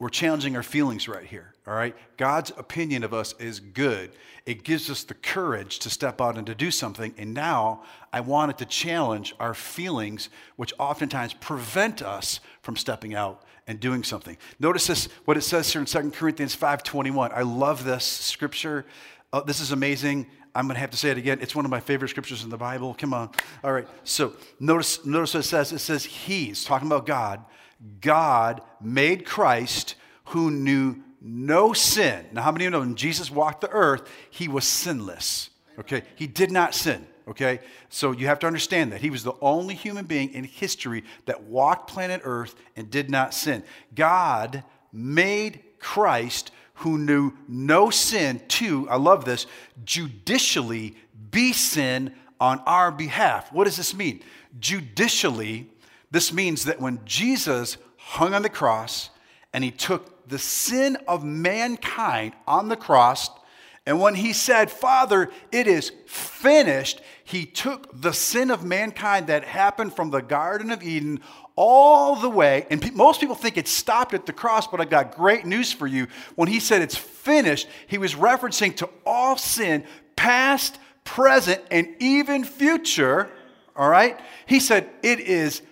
[0.00, 1.94] we're challenging our feelings right here, all right?
[2.16, 4.12] God's opinion of us is good.
[4.46, 7.12] It gives us the courage to step out and to do something.
[7.18, 7.82] And now
[8.12, 14.04] I wanted to challenge our feelings, which oftentimes prevent us from stepping out and doing
[14.04, 14.38] something.
[14.60, 17.32] Notice this, what it says here in 2 Corinthians 5.21.
[17.32, 18.86] I love this scripture.
[19.32, 20.28] Oh, this is amazing.
[20.54, 21.38] I'm going to have to say it again.
[21.42, 22.94] It's one of my favorite scriptures in the Bible.
[22.96, 23.30] Come on.
[23.64, 23.86] All right.
[24.04, 25.72] So notice, notice what it says.
[25.72, 27.44] It says, He's talking about God
[28.00, 29.94] God made Christ
[30.26, 32.26] who knew no sin.
[32.32, 35.50] Now, how many of you know when Jesus walked the earth, he was sinless?
[35.78, 37.06] Okay, he did not sin.
[37.28, 37.60] Okay,
[37.90, 41.42] so you have to understand that he was the only human being in history that
[41.42, 43.62] walked planet earth and did not sin.
[43.94, 49.46] God made Christ who knew no sin to, I love this,
[49.84, 50.96] judicially
[51.30, 53.52] be sin on our behalf.
[53.52, 54.22] What does this mean?
[54.58, 55.68] Judicially,
[56.10, 59.10] this means that when Jesus hung on the cross
[59.52, 63.30] and he took the sin of mankind on the cross,
[63.88, 69.44] and when he said, Father, it is finished, he took the sin of mankind that
[69.44, 71.20] happened from the Garden of Eden
[71.56, 72.66] all the way.
[72.70, 75.72] And pe- most people think it stopped at the cross, but I got great news
[75.72, 76.06] for you.
[76.34, 79.84] When he said it's finished, he was referencing to all sin,
[80.16, 83.30] past, present, and even future.
[83.74, 84.20] All right?
[84.44, 85.62] He said it is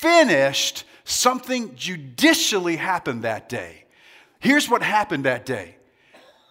[0.00, 3.84] finished, something judicially happened that day.
[4.38, 5.76] Here's what happened that day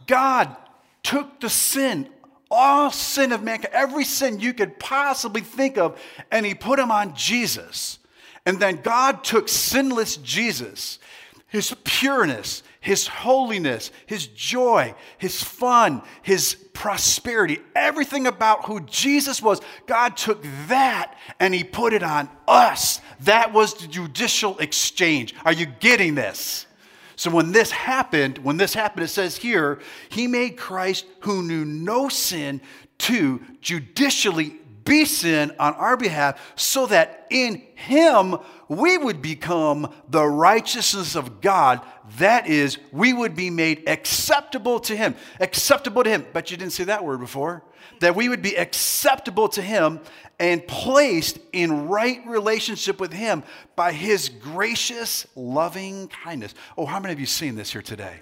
[0.06, 0.56] God
[1.02, 2.10] took the sin,
[2.52, 6.00] all sin of mankind, every sin you could possibly think of,
[6.32, 7.98] and He put them on Jesus.
[8.46, 11.00] And then God took sinless Jesus,
[11.48, 19.60] His pureness, his holiness, his joy, his fun, his prosperity, everything about who Jesus was,
[19.86, 23.02] God took that and he put it on us.
[23.22, 25.36] That was the judicial exchange.
[25.44, 26.68] Are you getting this?
[27.18, 31.65] So when this happened, when this happened, it says here, he made Christ who knew
[31.65, 32.62] no sin
[33.00, 38.38] to judicially be sin on our behalf so that in him
[38.69, 41.82] we would become the righteousness of God.
[42.19, 45.15] That is, we would be made acceptable to him.
[45.39, 46.25] Acceptable to him.
[46.32, 47.63] But you didn't say that word before.
[47.99, 49.99] That we would be acceptable to him
[50.39, 53.43] and placed in right relationship with him
[53.75, 56.53] by his gracious, loving kindness.
[56.77, 58.21] Oh, how many of you seen this here today?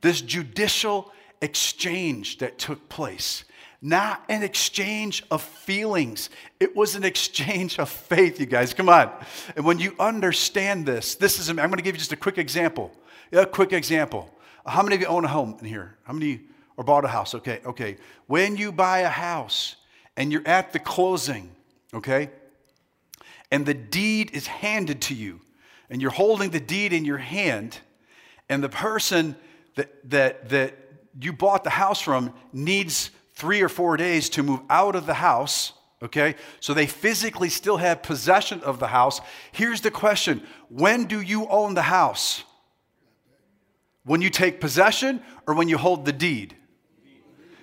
[0.00, 3.44] This judicial exchange that took place
[3.84, 6.30] not an exchange of feelings.
[6.58, 8.72] It was an exchange of faith, you guys.
[8.72, 9.12] Come on.
[9.56, 12.38] And when you understand this, this is, I'm going to give you just a quick
[12.38, 12.90] example.
[13.30, 14.34] A quick example.
[14.66, 15.98] How many of you own a home in here?
[16.04, 16.40] How many
[16.78, 17.34] or bought a house?
[17.34, 17.98] Okay, okay.
[18.26, 19.76] When you buy a house
[20.16, 21.50] and you're at the closing,
[21.92, 22.30] okay,
[23.50, 25.42] and the deed is handed to you,
[25.90, 27.78] and you're holding the deed in your hand,
[28.48, 29.36] and the person
[29.74, 30.74] that, that, that
[31.20, 35.14] you bought the house from needs three or four days to move out of the
[35.14, 36.36] house, okay?
[36.60, 39.20] So they physically still have possession of the house.
[39.52, 42.44] Here's the question When do you own the house?
[44.04, 46.56] When you take possession or when you hold the deed?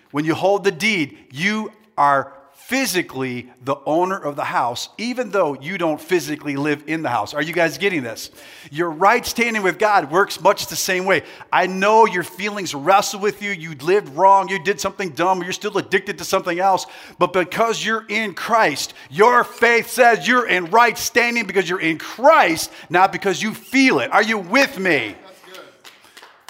[0.09, 5.53] When you hold the deed, you are physically the owner of the house, even though
[5.55, 7.33] you don't physically live in the house.
[7.33, 8.31] Are you guys getting this?
[8.71, 11.23] Your right standing with God works much the same way.
[11.51, 13.51] I know your feelings wrestle with you.
[13.51, 14.47] You lived wrong.
[14.47, 15.43] You did something dumb.
[15.43, 16.85] You're still addicted to something else.
[17.19, 21.97] But because you're in Christ, your faith says you're in right standing because you're in
[21.97, 24.13] Christ, not because you feel it.
[24.13, 25.15] Are you with me?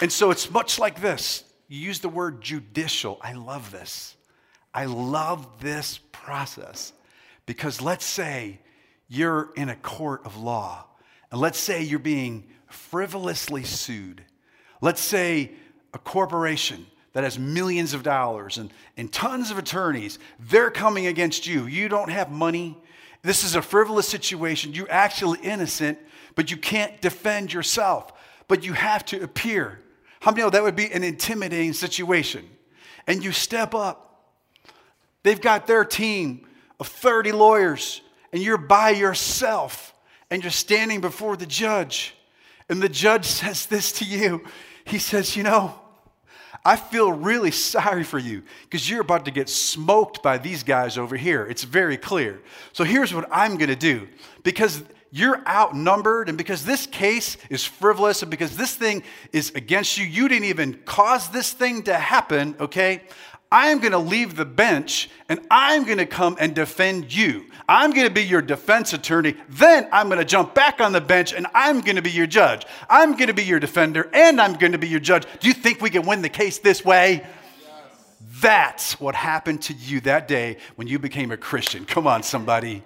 [0.00, 1.42] And so it's much like this.
[1.68, 3.18] You use the word judicial.
[3.22, 4.16] I love this.
[4.74, 6.92] I love this process
[7.46, 8.60] because let's say
[9.08, 10.86] you're in a court of law,
[11.30, 14.24] and let's say you're being frivolously sued.
[14.80, 15.52] Let's say
[15.92, 21.46] a corporation that has millions of dollars and, and tons of attorneys, they're coming against
[21.46, 21.66] you.
[21.66, 22.78] You don't have money.
[23.22, 24.72] This is a frivolous situation.
[24.72, 25.98] You're actually innocent,
[26.34, 28.12] but you can't defend yourself.
[28.48, 29.78] But you have to appear.
[30.20, 32.48] How many know that would be an intimidating situation?
[33.06, 34.11] And you step up
[35.22, 36.46] They've got their team
[36.80, 38.00] of 30 lawyers,
[38.32, 39.94] and you're by yourself,
[40.30, 42.14] and you're standing before the judge.
[42.68, 44.44] And the judge says this to you
[44.84, 45.78] He says, You know,
[46.64, 50.96] I feel really sorry for you because you're about to get smoked by these guys
[50.96, 51.44] over here.
[51.46, 52.40] It's very clear.
[52.72, 54.08] So here's what I'm going to do
[54.44, 59.98] because you're outnumbered and because this case is frivolous and because this thing is against
[59.98, 63.02] you, you didn't even cause this thing to happen, okay?
[63.52, 67.44] I'm going to leave the bench and I'm going to come and defend you.
[67.68, 69.36] I'm going to be your defense attorney.
[69.50, 72.26] Then I'm going to jump back on the bench and I'm going to be your
[72.26, 72.64] judge.
[72.88, 75.26] I'm going to be your defender and I'm going to be your judge.
[75.40, 77.26] Do you think we can win the case this way?
[77.60, 77.70] Yes.
[78.40, 81.84] That's what happened to you that day when you became a Christian.
[81.84, 82.82] Come on, somebody.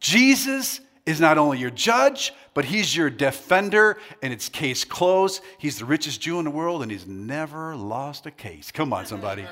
[0.00, 5.42] Jesus is not only your judge, but he's your defender, and it's case closed.
[5.58, 8.72] He's the richest Jew in the world, and he's never lost a case.
[8.72, 9.42] Come on, somebody.
[9.42, 9.48] I'm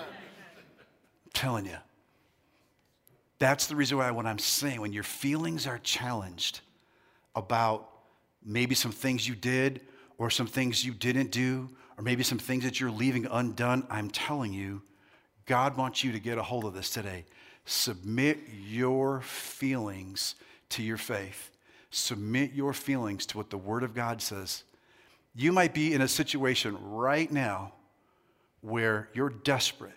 [1.34, 1.76] telling you.
[3.38, 6.60] That's the reason why, what I'm saying, when your feelings are challenged
[7.34, 7.88] about
[8.44, 9.80] maybe some things you did,
[10.16, 14.10] or some things you didn't do, or maybe some things that you're leaving undone, I'm
[14.10, 14.82] telling you,
[15.44, 17.24] God wants you to get a hold of this today.
[17.64, 18.38] Submit
[18.68, 20.36] your feelings
[20.72, 21.50] to your faith.
[21.90, 24.64] Submit your feelings to what the Word of God says.
[25.34, 27.72] You might be in a situation right now
[28.60, 29.92] where you're desperate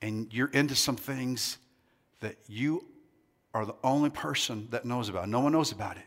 [0.00, 1.58] and you're into some things
[2.20, 2.84] that you
[3.54, 5.28] are the only person that knows about.
[5.28, 6.04] No one knows about it.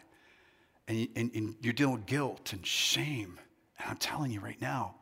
[0.88, 3.40] And, and, and you're dealing with guilt and shame.
[3.80, 4.96] And I'm telling you right now,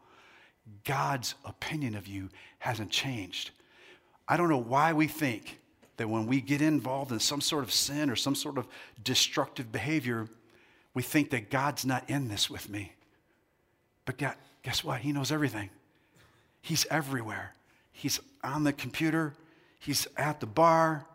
[0.86, 3.52] God's opinion of you hasn't changed.
[4.28, 5.60] I don't know why we think
[5.98, 8.68] that when we get involved in some sort of sin or some sort of
[9.04, 10.28] destructive behavior,
[10.94, 12.94] we think that God's not in this with me.
[14.06, 15.02] But God, guess what?
[15.02, 15.70] He knows everything.
[16.62, 17.54] He's everywhere.
[17.92, 19.34] He's on the computer,
[19.80, 21.06] He's at the bar,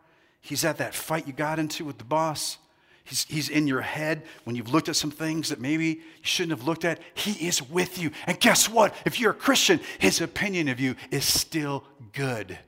[0.41, 2.59] He's at that fight you got into with the boss.
[3.05, 6.59] He's, he's in your head when you've looked at some things that maybe you shouldn't
[6.59, 7.01] have looked at.
[7.15, 8.11] He is with you.
[8.27, 8.95] And guess what?
[9.07, 12.59] If you're a Christian, his opinion of you is still good.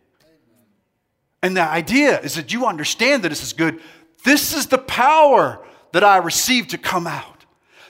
[1.42, 3.80] And the idea is that you understand that this is good.
[4.24, 7.44] This is the power that I received to come out.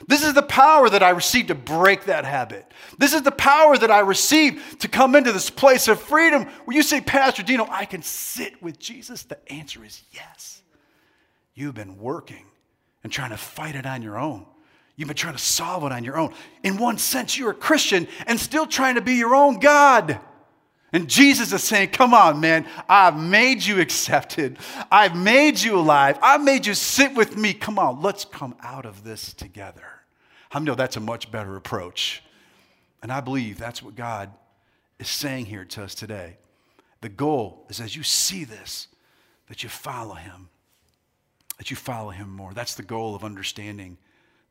[0.07, 2.65] This is the power that I received to break that habit.
[2.97, 6.75] This is the power that I received to come into this place of freedom where
[6.75, 9.23] you say, Pastor Dino, I can sit with Jesus.
[9.23, 10.61] The answer is yes.
[11.53, 12.45] You've been working
[13.03, 14.45] and trying to fight it on your own.
[14.95, 16.33] You've been trying to solve it on your own.
[16.63, 20.19] In one sense, you're a Christian and still trying to be your own God.
[20.93, 24.57] And Jesus is saying, Come on, man, I've made you accepted.
[24.91, 26.19] I've made you alive.
[26.21, 27.53] I've made you sit with me.
[27.53, 30.01] Come on, let's come out of this together.
[30.51, 32.23] I know that's a much better approach.
[33.01, 34.31] And I believe that's what God
[34.99, 36.37] is saying here to us today.
[36.99, 38.87] The goal is as you see this,
[39.47, 40.49] that you follow Him,
[41.57, 42.53] that you follow Him more.
[42.53, 43.97] That's the goal of understanding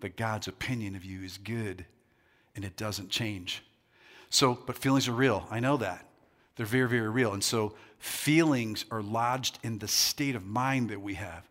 [0.01, 1.85] that God's opinion of you is good
[2.57, 3.63] and it doesn't change.
[4.31, 5.47] So, but feelings are real.
[5.51, 6.07] I know that.
[6.57, 7.33] They're very, very real.
[7.33, 11.47] And so feelings are lodged in the state of mind that we have.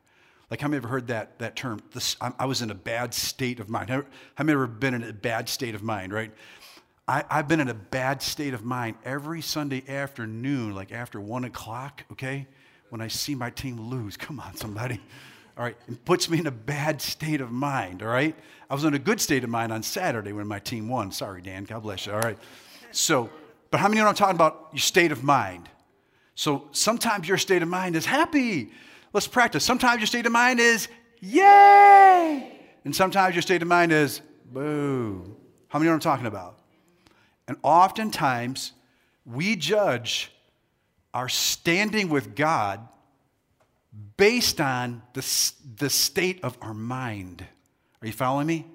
[0.50, 1.80] Like, how many ever heard that, that term?
[1.94, 3.90] This, I was in a bad state of mind.
[3.92, 4.04] How
[4.40, 6.32] many ever been in a bad state of mind, right?
[7.08, 11.44] I, I've been in a bad state of mind every Sunday afternoon, like after one
[11.44, 12.48] o'clock, okay?
[12.90, 14.18] When I see my team lose.
[14.18, 15.00] Come on, somebody.
[15.56, 18.36] All right, it puts me in a bad state of mind, all right?
[18.70, 21.12] I was in a good state of mind on Saturday when my team won.
[21.12, 22.38] Sorry, Dan, God bless you, all right?
[22.92, 23.30] So,
[23.72, 24.70] but how many know what I'm talking about?
[24.72, 25.70] Your state of mind.
[26.36, 28.72] So sometimes your state of mind is happy.
[29.14, 29.64] Let's practice.
[29.64, 30.88] Sometimes your state of mind is
[31.20, 32.60] yay.
[32.86, 35.36] And sometimes your state of mind is boo.
[35.68, 36.60] How many know what I'm talking about?
[37.48, 38.74] And oftentimes
[39.26, 40.32] we judge
[41.14, 42.88] our standing with God
[44.18, 47.46] based on the, the state of our mind.
[48.02, 48.66] Are you following me?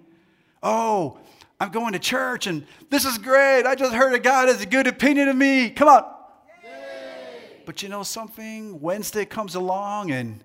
[0.62, 1.18] Oh,
[1.60, 3.64] I'm going to church and this is great.
[3.64, 5.70] I just heard that God has a good opinion of me.
[5.70, 6.04] Come on.
[7.66, 8.80] But you know something?
[8.80, 10.44] Wednesday comes along and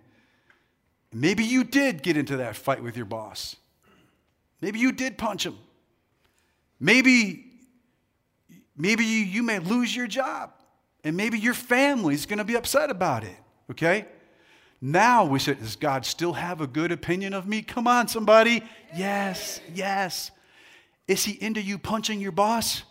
[1.11, 3.55] maybe you did get into that fight with your boss.
[4.61, 5.57] Maybe you did punch him.
[6.79, 7.45] Maybe,
[8.77, 10.51] maybe you, you may lose your job.
[11.03, 13.35] And maybe your family's going to be upset about it.
[13.71, 14.05] Okay?
[14.81, 17.61] Now we say, does God still have a good opinion of me?
[17.61, 18.63] Come on, somebody.
[18.95, 20.31] Yes, yes.
[21.09, 22.83] Is he into you punching your boss?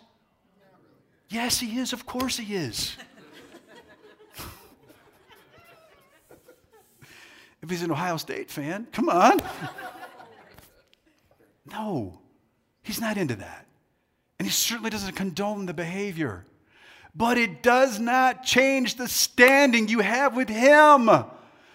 [1.29, 1.93] Yes, he is.
[1.93, 2.97] Of course he is.
[7.61, 9.39] if he's an Ohio State fan, come on.
[11.71, 12.19] no,
[12.83, 13.65] he's not into that.
[14.37, 16.45] And he certainly doesn't condone the behavior.
[17.15, 21.09] But it does not change the standing you have with him.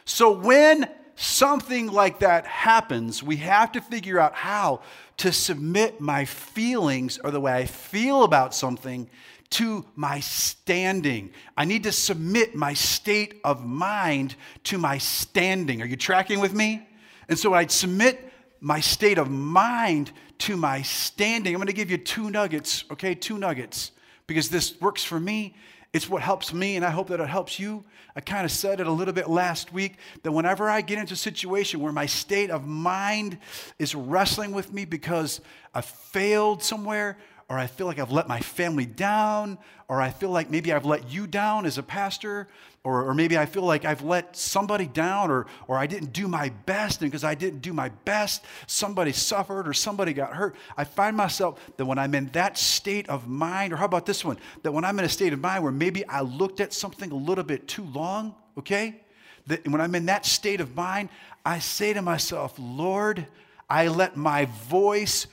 [0.05, 4.81] So when something like that happens, we have to figure out how
[5.19, 9.09] to submit my feelings or the way I feel about something
[9.51, 11.31] to my standing.
[11.57, 15.81] I need to submit my state of mind to my standing.
[15.81, 16.89] Are you tracking with me?
[17.29, 21.55] And so I'd submit my state of mind to my standing.
[21.55, 23.15] I'm going to give you two nuggets, okay?
[23.15, 23.93] Two nuggets
[24.27, 25.55] because this works for me.
[25.95, 27.85] It's what helps me, and I hope that it helps you.
[28.17, 31.15] I kind of said it a little bit last week that whenever I get into
[31.15, 33.39] a situation where my state of mind
[33.79, 35.41] is wrestling with me because
[35.73, 37.17] I failed somewhere,
[37.49, 40.85] or I feel like I've let my family down, or I feel like maybe I've
[40.85, 42.49] let you down as a pastor,
[42.85, 46.29] or, or maybe I feel like I've let somebody down, or, or I didn't do
[46.29, 50.55] my best, and because I didn't do my best, somebody suffered or somebody got hurt.
[50.77, 54.23] I find myself that when I'm in that state of mind, or how about this
[54.23, 54.39] one?
[54.63, 57.17] That when I'm in a state of mind where maybe I looked at something a
[57.17, 59.01] little bit too long, okay?
[59.47, 61.09] That when I'm in that state of mind,
[61.45, 63.27] I say to myself, Lord,
[63.69, 65.27] I let my voice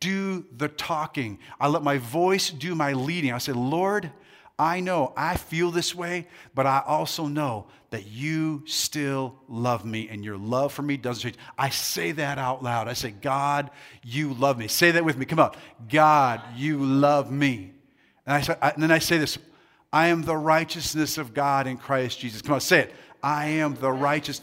[0.00, 1.38] do the talking.
[1.60, 3.32] I let my voice do my leading.
[3.32, 4.10] I say, Lord,
[4.58, 10.08] I know I feel this way, but I also know that you still love me
[10.08, 11.36] and your love for me doesn't change.
[11.58, 12.88] I say that out loud.
[12.88, 13.70] I say, God,
[14.02, 14.66] you love me.
[14.68, 15.26] Say that with me.
[15.26, 15.54] Come on.
[15.88, 17.72] God, you love me.
[18.26, 19.38] And, I and then I say this
[19.92, 22.40] I am the righteousness of God in Christ Jesus.
[22.40, 22.94] Come on, say it.
[23.22, 24.40] I am the righteous.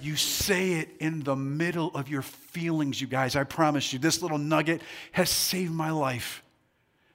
[0.00, 3.36] You say it in the middle of your feelings, you guys.
[3.36, 4.80] I promise you, this little nugget
[5.12, 6.42] has saved my life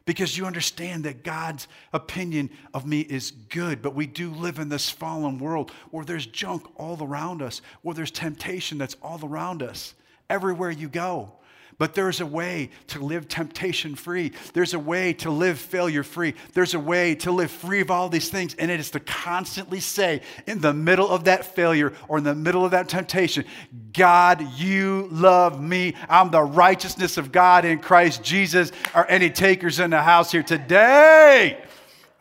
[0.06, 3.82] because you understand that God's opinion of me is good.
[3.82, 7.96] But we do live in this fallen world where there's junk all around us, where
[7.96, 9.96] there's temptation that's all around us,
[10.30, 11.34] everywhere you go.
[11.78, 14.32] But there's a way to live temptation free.
[14.54, 16.36] There's a way to live failure free.
[16.54, 18.56] There's a way to live free of all these things.
[18.56, 22.34] And it is to constantly say, in the middle of that failure or in the
[22.34, 23.44] middle of that temptation,
[23.92, 25.96] God, you love me.
[26.08, 28.72] I'm the righteousness of God in Christ Jesus.
[28.94, 31.62] Are any takers in the house here today?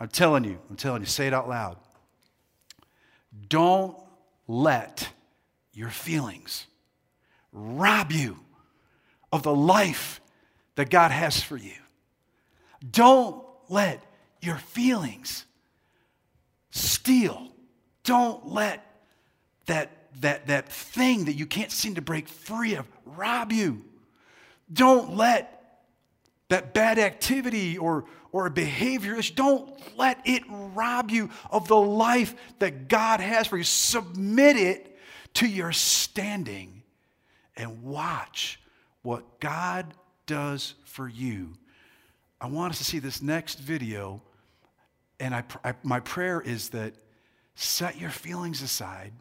[0.00, 1.76] I'm telling you, I'm telling you, say it out loud.
[3.48, 3.96] Don't
[4.48, 5.08] let
[5.72, 6.66] your feelings
[7.52, 8.38] rob you
[9.34, 10.20] of the life
[10.76, 11.74] that God has for you.
[12.88, 14.00] Don't let
[14.40, 15.44] your feelings
[16.70, 17.48] steal.
[18.04, 18.86] Don't let
[19.66, 23.84] that, that, that thing that you can't seem to break free of rob you.
[24.72, 25.80] Don't let
[26.48, 29.68] that bad activity or, or a behavior, don't
[29.98, 33.64] let it rob you of the life that God has for you.
[33.64, 34.96] Submit it
[35.34, 36.84] to your standing
[37.56, 38.60] and watch
[39.04, 39.94] what God
[40.26, 41.52] does for you.
[42.40, 44.22] I want us to see this next video,
[45.20, 46.94] and I, I, my prayer is that
[47.54, 49.12] set your feelings aside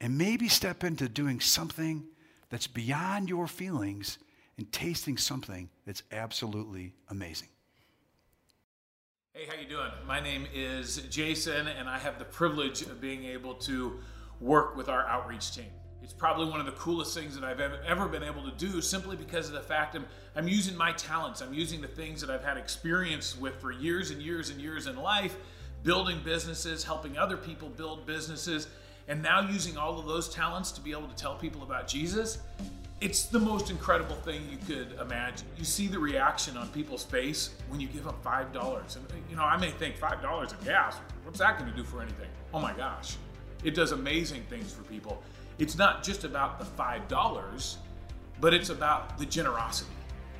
[0.00, 2.04] and maybe step into doing something
[2.48, 4.18] that's beyond your feelings
[4.56, 7.48] and tasting something that's absolutely amazing.
[9.34, 9.90] Hey, how you doing?
[10.06, 13.98] My name is Jason, and I have the privilege of being able to
[14.40, 15.70] work with our outreach team.
[16.06, 19.16] It's probably one of the coolest things that I've ever been able to do simply
[19.16, 21.40] because of the fact I'm, I'm using my talents.
[21.40, 24.86] I'm using the things that I've had experience with for years and years and years
[24.86, 25.34] in life,
[25.82, 28.68] building businesses, helping other people build businesses,
[29.08, 32.38] and now using all of those talents to be able to tell people about Jesus.
[33.00, 35.48] It's the most incredible thing you could imagine.
[35.58, 38.96] You see the reaction on people's face when you give them $5.
[38.96, 42.28] And, you know, I may think $5 of gas, what's that to do for anything?
[42.54, 43.16] Oh my gosh.
[43.64, 45.20] It does amazing things for people.
[45.58, 47.76] It's not just about the $5,
[48.40, 49.90] but it's about the generosity.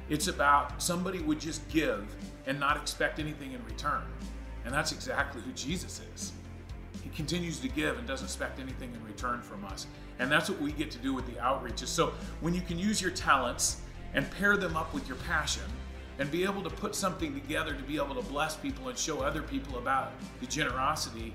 [0.08, 2.14] It's about somebody would just give
[2.46, 4.02] and not expect anything in return.
[4.64, 6.32] And that's exactly who Jesus is.
[7.02, 9.86] He continues to give and doesn't expect anything in return from us.
[10.18, 11.88] And that's what we get to do with the outreaches.
[11.88, 13.80] So when you can use your talents
[14.14, 15.62] and pair them up with your passion
[16.18, 19.20] and be able to put something together to be able to bless people and show
[19.20, 21.34] other people about the generosity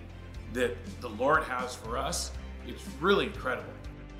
[0.53, 2.31] that the Lord has for us,
[2.67, 3.73] it's really incredible.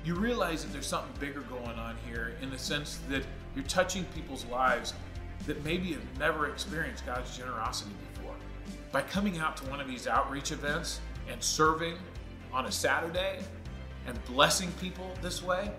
[0.04, 3.24] You realize that there's something bigger going on here in the sense that
[3.54, 4.94] you're touching people's lives
[5.46, 8.34] that maybe have never experienced God's generosity before.
[8.90, 11.96] By coming out to one of these outreach events and serving
[12.52, 13.40] on a Saturday
[14.06, 15.70] and blessing people this way,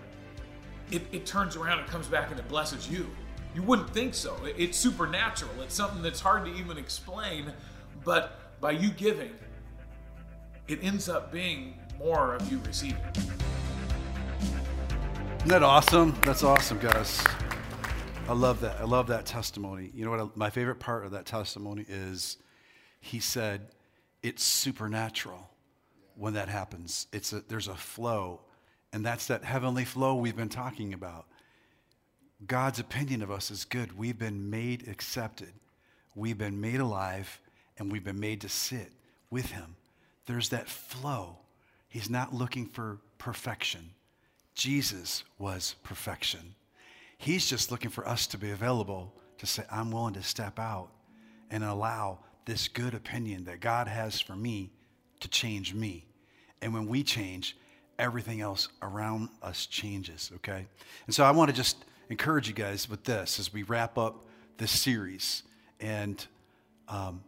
[0.90, 3.06] it, it turns around and comes back and it blesses you.
[3.54, 4.36] You wouldn't think so.
[4.44, 5.52] It, it's supernatural.
[5.62, 7.52] It's something that's hard to even explain,
[8.04, 9.32] but by you giving,
[10.66, 12.98] it ends up being more of you receiving.
[15.38, 16.18] Isn't that awesome?
[16.24, 17.22] That's awesome, guys.
[18.28, 18.80] I love that.
[18.80, 19.90] I love that testimony.
[19.94, 20.20] You know what?
[20.20, 22.38] I, my favorite part of that testimony is
[23.00, 23.68] he said
[24.22, 25.50] it's supernatural
[26.16, 27.06] when that happens.
[27.12, 28.40] It's a, there's a flow,
[28.92, 31.26] and that's that heavenly flow we've been talking about.
[32.46, 33.98] God's opinion of us is good.
[33.98, 35.52] We've been made accepted,
[36.14, 37.40] we've been made alive,
[37.76, 38.92] and we've been made to sit
[39.30, 39.76] with Him.
[40.26, 41.40] There's that flow.
[41.94, 43.90] He's not looking for perfection.
[44.56, 46.56] Jesus was perfection.
[47.18, 50.88] He's just looking for us to be available to say, I'm willing to step out
[51.52, 54.72] and allow this good opinion that God has for me
[55.20, 56.04] to change me.
[56.60, 57.56] And when we change,
[57.96, 60.66] everything else around us changes, okay?
[61.06, 64.26] And so I want to just encourage you guys with this as we wrap up
[64.58, 65.44] this series.
[65.78, 66.26] And,
[66.88, 67.22] um,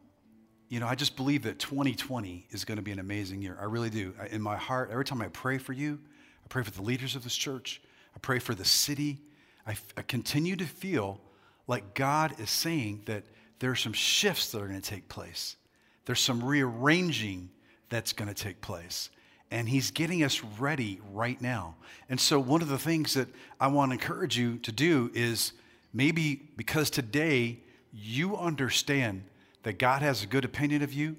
[0.68, 3.56] you know, I just believe that 2020 is going to be an amazing year.
[3.60, 4.14] I really do.
[4.30, 6.00] In my heart, every time I pray for you,
[6.44, 7.80] I pray for the leaders of this church,
[8.14, 9.18] I pray for the city.
[9.66, 11.20] I, f- I continue to feel
[11.66, 13.24] like God is saying that
[13.58, 15.56] there are some shifts that are going to take place.
[16.04, 17.50] There's some rearranging
[17.88, 19.10] that's going to take place.
[19.50, 21.76] And He's getting us ready right now.
[22.08, 23.28] And so, one of the things that
[23.60, 25.52] I want to encourage you to do is
[25.92, 27.58] maybe because today
[27.92, 29.24] you understand
[29.66, 31.16] that God has a good opinion of you,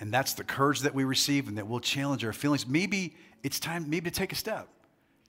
[0.00, 2.66] and that's the courage that we receive and that we'll challenge our feelings.
[2.66, 4.68] Maybe it's time maybe to take a step.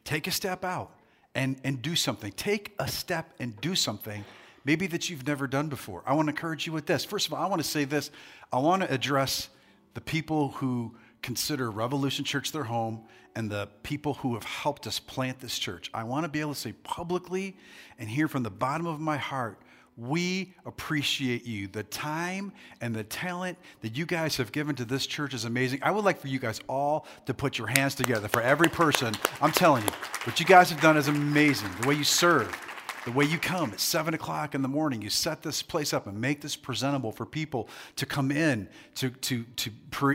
[0.03, 0.91] Take a step out
[1.33, 2.33] and, and do something.
[2.33, 4.25] Take a step and do something
[4.65, 6.03] maybe that you've never done before.
[6.05, 7.05] I want to encourage you with this.
[7.05, 8.11] First of all, I want to say this.
[8.51, 9.47] I want to address
[9.93, 14.99] the people who consider Revolution Church their home and the people who have helped us
[14.99, 15.89] plant this church.
[15.93, 17.55] I want to be able to say publicly
[17.97, 19.57] and hear from the bottom of my heart
[20.01, 21.67] we appreciate you.
[21.67, 25.79] The time and the talent that you guys have given to this church is amazing.
[25.83, 29.13] I would like for you guys all to put your hands together for every person.
[29.41, 29.91] I'm telling you,
[30.23, 31.69] what you guys have done is amazing.
[31.81, 32.51] The way you serve,
[33.05, 36.07] the way you come at 7 o'clock in the morning, you set this place up
[36.07, 39.71] and make this presentable for people to come in, to, to, to,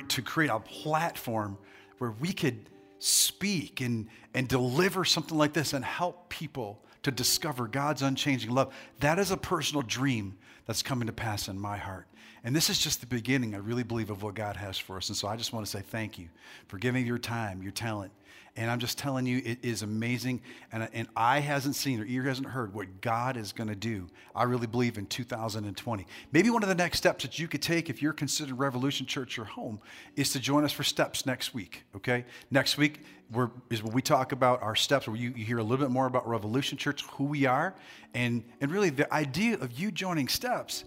[0.09, 1.59] to create a platform
[1.99, 7.69] where we could speak and, and deliver something like this and help people to discover
[7.69, 8.75] God's unchanging love.
[8.99, 10.37] That is a personal dream
[10.67, 12.09] that's coming to pass in my heart.
[12.43, 15.09] And this is just the beginning, I really believe, of what God has for us.
[15.09, 16.29] And so I just want to say thank you
[16.67, 18.11] for giving your time, your talent.
[18.57, 20.41] And I'm just telling you, it is amazing.
[20.73, 24.09] And, and eye hasn't seen or ear hasn't heard what God is going to do.
[24.35, 26.07] I really believe in 2020.
[26.33, 29.37] Maybe one of the next steps that you could take if you're considering Revolution Church
[29.37, 29.79] your home
[30.17, 31.85] is to join us for steps next week.
[31.95, 32.25] Okay?
[32.51, 35.63] Next week, we're, is when we talk about our steps, where you, you, hear a
[35.63, 37.75] little bit more about Revolution Church, who we are,
[38.15, 40.85] and, and really the idea of you joining steps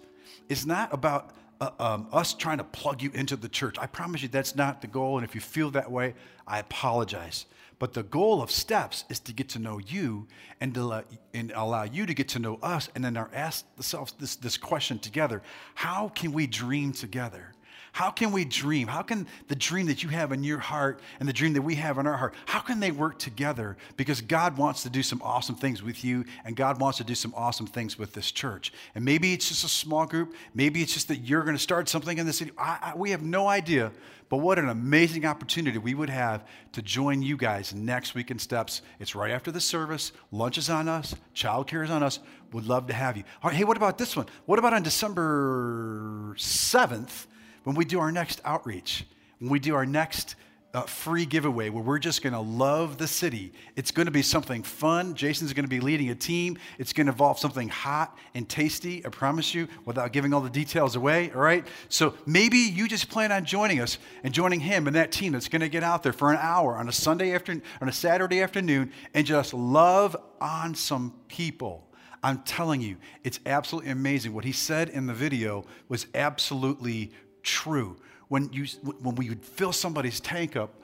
[0.48, 1.30] is not about
[1.60, 3.76] uh, um, us trying to plug you into the church.
[3.78, 6.14] I promise you that's not the goal, and if you feel that way,
[6.46, 7.46] I apologize.
[7.78, 10.26] But the goal of steps is to get to know you
[10.60, 14.12] and to let, and allow you to get to know us, and then ask ourselves
[14.18, 15.42] this, this question together:
[15.74, 17.52] How can we dream together?
[17.92, 18.86] How can we dream?
[18.88, 21.74] How can the dream that you have in your heart and the dream that we
[21.76, 23.76] have in our heart, how can they work together?
[23.96, 27.14] Because God wants to do some awesome things with you and God wants to do
[27.14, 28.72] some awesome things with this church.
[28.94, 30.34] And maybe it's just a small group.
[30.54, 32.52] Maybe it's just that you're going to start something in the city.
[32.56, 33.92] I, I, we have no idea.
[34.30, 38.38] But what an amazing opportunity we would have to join you guys next week in
[38.38, 38.80] Steps.
[39.00, 40.12] It's right after the service.
[40.30, 41.16] Lunch is on us.
[41.34, 42.20] Childcare is on us.
[42.52, 43.24] Would love to have you.
[43.42, 44.26] Hey, what about this one?
[44.46, 47.26] What about on December 7th?
[47.64, 49.06] When we do our next outreach,
[49.38, 50.36] when we do our next
[50.72, 53.52] uh, free giveaway where we're just going to love the city.
[53.74, 55.14] It's going to be something fun.
[55.14, 56.58] Jason's going to be leading a team.
[56.78, 60.50] It's going to involve something hot and tasty, I promise you, without giving all the
[60.50, 61.66] details away, all right?
[61.88, 65.48] So maybe you just plan on joining us and joining him and that team that's
[65.48, 68.40] going to get out there for an hour on a Sunday afternoon, on a Saturday
[68.40, 71.88] afternoon, and just love on some people.
[72.22, 74.34] I'm telling you, it's absolutely amazing.
[74.34, 77.12] What he said in the video was absolutely
[77.42, 77.96] true.
[78.28, 78.66] When, you,
[79.00, 80.80] when we would fill somebody's tank up,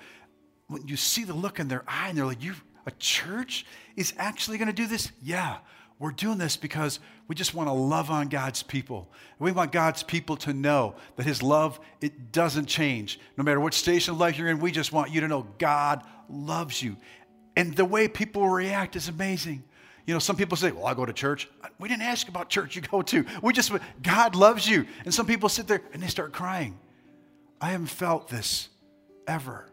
[0.68, 2.54] when you see the look in their eye and they're like, you,
[2.86, 5.12] a church is actually going to do this?
[5.22, 5.58] Yeah,
[5.98, 9.10] we're doing this because we just want to love on God's people.
[9.38, 13.18] We want God's people to know that His love, it doesn't change.
[13.36, 16.02] No matter what station of life you're in, we just want you to know God
[16.28, 16.96] loves you.
[17.56, 19.64] And the way people react is amazing.
[20.06, 21.48] You know, some people say, Well, I go to church.
[21.78, 23.24] We didn't ask about church you go to.
[23.42, 24.86] We just, God loves you.
[25.04, 26.78] And some people sit there and they start crying.
[27.60, 28.68] I haven't felt this
[29.26, 29.68] ever.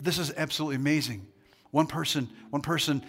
[0.00, 1.26] This is absolutely amazing.
[1.70, 3.04] One person, one person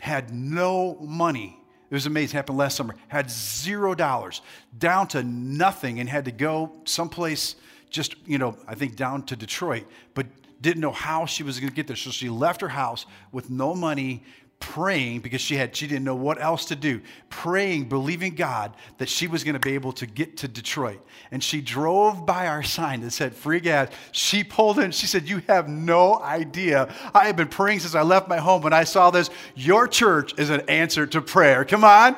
[0.00, 1.58] had no money.
[1.90, 2.36] It was amazing.
[2.36, 2.94] It happened last summer.
[3.08, 4.42] Had zero dollars,
[4.76, 7.56] down to nothing, and had to go someplace
[7.90, 9.84] just, you know, I think down to Detroit,
[10.14, 10.26] but
[10.60, 11.96] didn't know how she was going to get there.
[11.96, 14.22] So she left her house with no money,
[14.60, 17.00] praying because she had she didn't know what else to do
[17.30, 21.00] praying believing god that she was going to be able to get to detroit.
[21.30, 23.90] And she drove by our sign that said free gas.
[24.10, 26.92] She pulled in she said you have no idea.
[27.14, 29.30] I have been praying since i left my home when i saw this.
[29.54, 31.64] Your church is an answer to prayer.
[31.64, 32.16] Come on.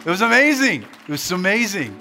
[0.00, 0.82] It was amazing.
[0.82, 1.98] It was amazing.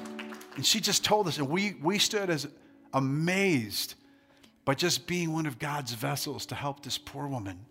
[0.55, 2.47] And she just told us and we we stood as
[2.93, 3.95] amazed
[4.63, 7.65] by just being one of god's vessels to help this poor woman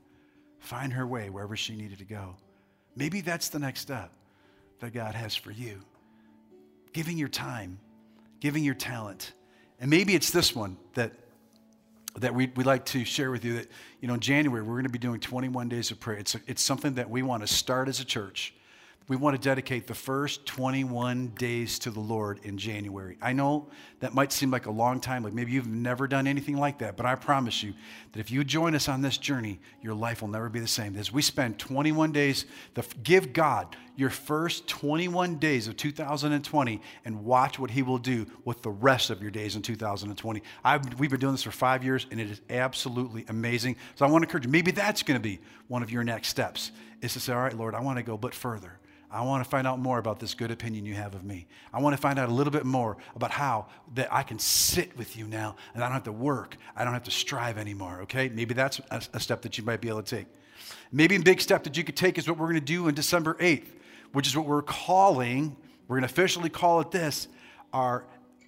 [0.63, 2.37] find her way wherever she needed to go.
[2.97, 4.11] Maybe that's the next step
[4.81, 5.81] that God has for you.
[6.93, 7.79] Giving your time,
[8.41, 9.33] giving your talent.
[9.81, 11.13] And maybe it's this one that
[12.17, 13.71] that we, would like to share with you that,
[14.03, 16.19] you know, in January, we're going to be doing 21 days of prayer.
[16.19, 18.53] It's, a, it's something that we want to start as a church
[19.09, 23.17] we want to dedicate the first 21 days to the Lord in January.
[23.21, 23.69] I know
[24.01, 26.97] that might seem like a long time, like maybe you've never done anything like that,
[26.97, 27.75] but I promise you
[28.13, 30.97] that if you join us on this journey, your life will never be the same.
[30.97, 37.25] As we spend 21 days, to give God your first 21 days of 2020 and
[37.25, 40.43] watch what He will do with the rest of your days in 2020.
[40.65, 43.77] I've, we've been doing this for five years, and it is absolutely amazing.
[43.97, 46.29] So I want to encourage you, maybe that's going to be one of your next
[46.29, 46.73] steps,
[47.03, 48.79] is to say, all right, Lord, I want to go a bit further.
[49.13, 51.47] I want to find out more about this good opinion you have of me.
[51.73, 54.97] I want to find out a little bit more about how that I can sit
[54.97, 56.57] with you now and I don't have to work.
[56.75, 58.31] I don't have to strive anymore, okay?
[58.31, 60.27] Maybe that's a, step that you might be able to take.
[60.91, 62.95] Maybe a big step that you could take is what we're going to do on
[62.95, 63.69] December 8th,
[64.13, 65.57] which is what we're calling,
[65.89, 67.29] we're going to officially call it this,
[67.73, 68.05] our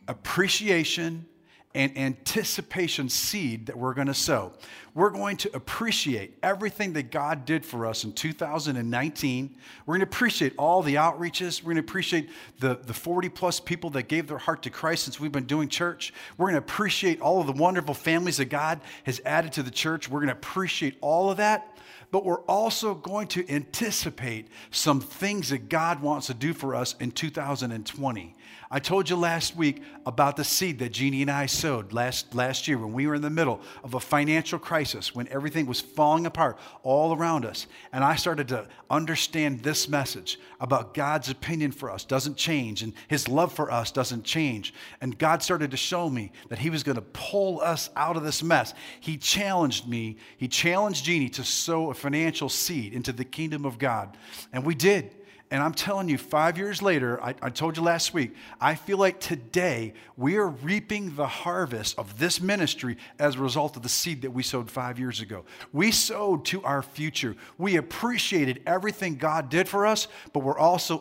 [0.09, 1.27] appreciation
[1.75, 4.53] and anticipation seed that we're going to sow.
[4.95, 9.57] We're going to appreciate everything that God did for us in 2019.
[9.85, 11.63] We're going to appreciate all the outreaches.
[11.63, 15.05] We're going to appreciate the, the 40 plus people that gave their heart to Christ
[15.05, 16.15] since we've been doing church.
[16.39, 19.73] We're going to appreciate all of the wonderful families that God has added to the
[19.73, 20.09] church.
[20.09, 21.71] We're going to appreciate all of that
[22.11, 26.95] but we're also going to anticipate some things that God wants to do for us
[27.01, 28.37] in 2020.
[28.71, 32.67] I told you last week about the seed that Jeannie and I sowed last, last
[32.67, 36.27] year when we were in the middle of a financial crisis, when everything was falling
[36.27, 37.67] apart all around us.
[37.93, 42.93] And I started to understand this message about God's opinion for us doesn't change and
[43.09, 44.75] his love for us doesn't change.
[45.01, 48.25] And God started to show me that he was going to pull us out of
[48.25, 48.75] this mess.
[49.01, 53.79] He challenged me, he challenged Jeannie to sow a financial seed into the kingdom of
[53.79, 54.17] God.
[54.53, 55.15] And we did.
[55.55, 58.99] And I'm telling you, five years later, I, I, told you last week, I feel
[58.99, 63.89] like today we are reaping the harvest of this ministry as a result of the
[63.89, 65.45] seed that we sowed five years ago.
[65.73, 67.37] We sowed to our future.
[67.57, 71.01] We appreciated everything God did for us, but we're also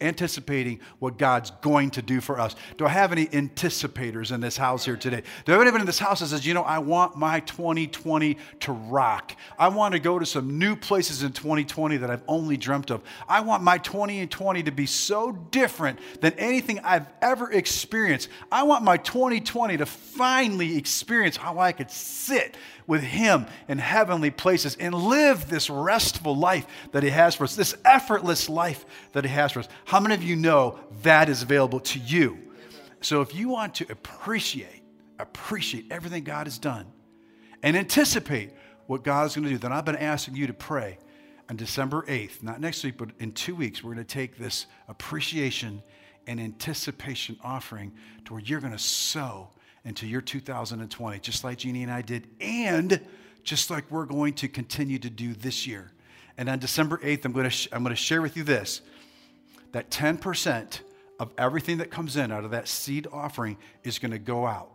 [0.00, 2.56] anticipating what God's going to do for us.
[2.78, 5.24] Do I have any anticipators in this house here today?
[5.44, 8.38] Do I have anyone in this house that says, you know, I want my 2020
[8.60, 9.36] to rock?
[9.58, 13.02] I want to go to some new places in 2020 that I've only dreamt of.
[13.28, 18.28] I want my 20 and 20 to be so different than anything I've ever experienced.
[18.52, 24.30] I want my 2020 to finally experience how I could sit with Him in heavenly
[24.30, 29.24] places and live this restful life that He has for us, this effortless life that
[29.24, 29.68] He has for us.
[29.86, 32.38] How many of you know that is available to you?
[33.00, 34.84] So if you want to appreciate,
[35.18, 36.86] appreciate everything God has done
[37.60, 38.52] and anticipate
[38.86, 40.98] what God's going to do, then I've been asking you to pray
[41.50, 44.66] on December 8th, not next week, but in two weeks, we're going to take this
[44.86, 45.82] appreciation
[46.28, 47.92] and anticipation offering
[48.24, 49.48] to where you're going to sow
[49.84, 53.00] into your 2020, just like Jeannie and I did, and
[53.42, 55.90] just like we're going to continue to do this year.
[56.38, 58.80] And on December 8th, I'm going to, sh- I'm going to share with you this
[59.72, 60.80] that 10%
[61.18, 64.70] of everything that comes in out of that seed offering is going to go out.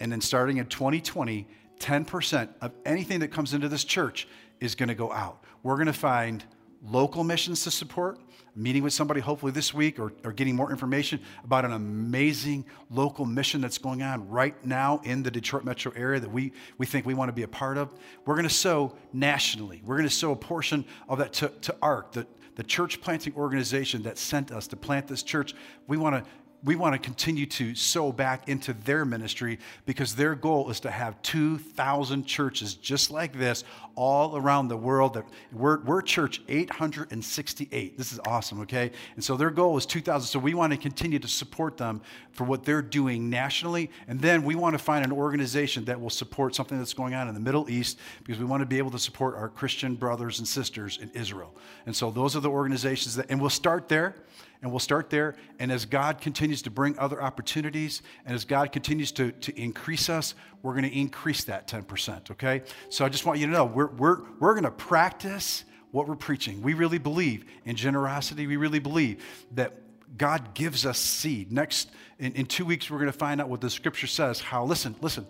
[0.00, 1.46] And then starting in 2020,
[1.78, 4.26] 10% of anything that comes into this church
[4.58, 5.44] is going to go out.
[5.66, 6.44] We're going to find
[6.80, 8.20] local missions to support.
[8.54, 13.24] meeting with somebody hopefully this week or, or getting more information about an amazing local
[13.26, 17.04] mission that's going on right now in the Detroit metro area that we, we think
[17.04, 17.92] we want to be a part of,
[18.24, 19.82] we're going to sow nationally.
[19.84, 23.34] We're going to sow a portion of that to, to ARC, the, the church planting
[23.34, 25.52] organization that sent us to plant this church.
[25.88, 26.30] We want to
[26.66, 30.90] we want to continue to sow back into their ministry because their goal is to
[30.90, 33.62] have 2,000 churches just like this
[33.94, 35.14] all around the world.
[35.14, 37.96] That we're, we're church 868.
[37.96, 38.90] This is awesome, okay?
[39.14, 40.26] And so their goal is 2,000.
[40.26, 42.02] So we want to continue to support them
[42.32, 43.88] for what they're doing nationally.
[44.08, 47.28] And then we want to find an organization that will support something that's going on
[47.28, 50.40] in the Middle East because we want to be able to support our Christian brothers
[50.40, 51.54] and sisters in Israel.
[51.86, 54.16] And so those are the organizations that, and we'll start there.
[54.62, 55.36] And we'll start there.
[55.58, 60.08] And as God continues to bring other opportunities, and as God continues to, to increase
[60.08, 62.62] us, we're going to increase that 10%, okay?
[62.88, 66.16] So I just want you to know we're, we're, we're going to practice what we're
[66.16, 66.62] preaching.
[66.62, 68.46] We really believe in generosity.
[68.46, 69.74] We really believe that
[70.16, 71.52] God gives us seed.
[71.52, 74.40] Next, in, in two weeks, we're going to find out what the scripture says.
[74.40, 75.26] How, listen, listen,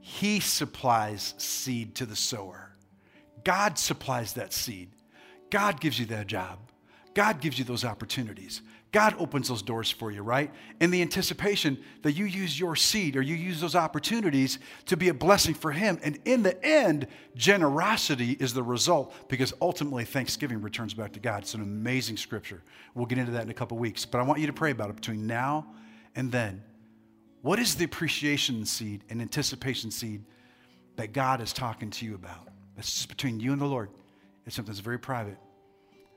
[0.00, 2.72] He supplies seed to the sower.
[3.44, 4.90] God supplies that seed.
[5.50, 6.58] God gives you that job.
[7.16, 8.60] God gives you those opportunities.
[8.92, 10.52] God opens those doors for you, right?
[10.82, 15.08] In the anticipation that you use your seed or you use those opportunities to be
[15.08, 15.98] a blessing for Him.
[16.02, 21.44] And in the end, generosity is the result because ultimately thanksgiving returns back to God.
[21.44, 22.62] It's an amazing scripture.
[22.94, 24.04] We'll get into that in a couple weeks.
[24.04, 25.68] But I want you to pray about it between now
[26.16, 26.62] and then.
[27.40, 30.22] What is the appreciation seed and anticipation seed
[30.96, 32.48] that God is talking to you about?
[32.76, 33.88] It's just between you and the Lord.
[34.44, 35.38] It's something that's very private.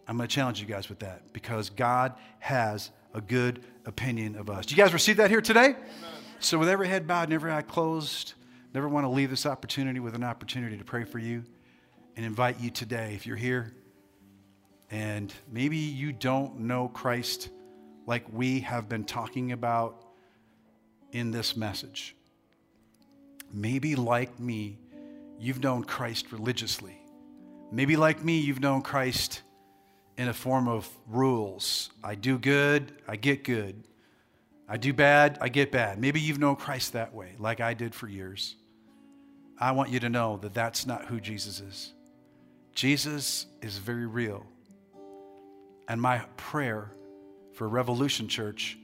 [0.09, 4.49] I'm going to challenge you guys with that because God has a good opinion of
[4.49, 4.65] us.
[4.65, 5.67] Do you guys receive that here today?
[5.67, 5.77] Amen.
[6.39, 8.33] So, with every head bowed and every eye closed,
[8.73, 11.43] never want to leave this opportunity with an opportunity to pray for you
[12.17, 13.73] and invite you today, if you're here
[14.91, 17.49] and maybe you don't know Christ
[18.05, 20.03] like we have been talking about
[21.11, 22.15] in this message.
[23.53, 24.77] Maybe, like me,
[25.39, 26.97] you've known Christ religiously.
[27.71, 29.41] Maybe, like me, you've known Christ
[30.19, 31.91] in a form of rules.
[32.03, 33.85] I do good, I get good.
[34.67, 35.97] I do bad, I get bad.
[35.97, 38.57] Maybe you've known Christ that way, like I did for years.
[39.57, 41.93] I want you to know that that's not who Jesus is.
[42.75, 44.45] Jesus is very real.
[45.87, 46.91] And my prayer
[47.53, 48.77] for Revolution Church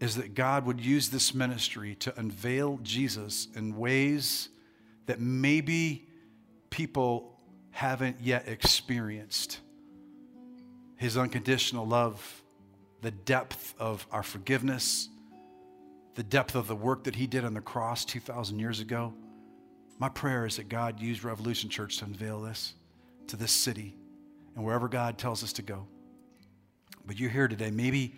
[0.00, 4.48] is that God would use this ministry to unveil Jesus in ways
[5.06, 6.08] that maybe
[6.70, 7.38] people
[7.70, 9.60] haven't yet experienced
[11.04, 12.42] his unconditional love,
[13.02, 15.10] the depth of our forgiveness,
[16.14, 19.12] the depth of the work that he did on the cross 2,000 years ago.
[19.98, 22.72] My prayer is that God use Revolution Church to unveil this
[23.26, 23.94] to this city
[24.54, 25.86] and wherever God tells us to go.
[27.06, 27.70] But you're here today.
[27.70, 28.14] Maybe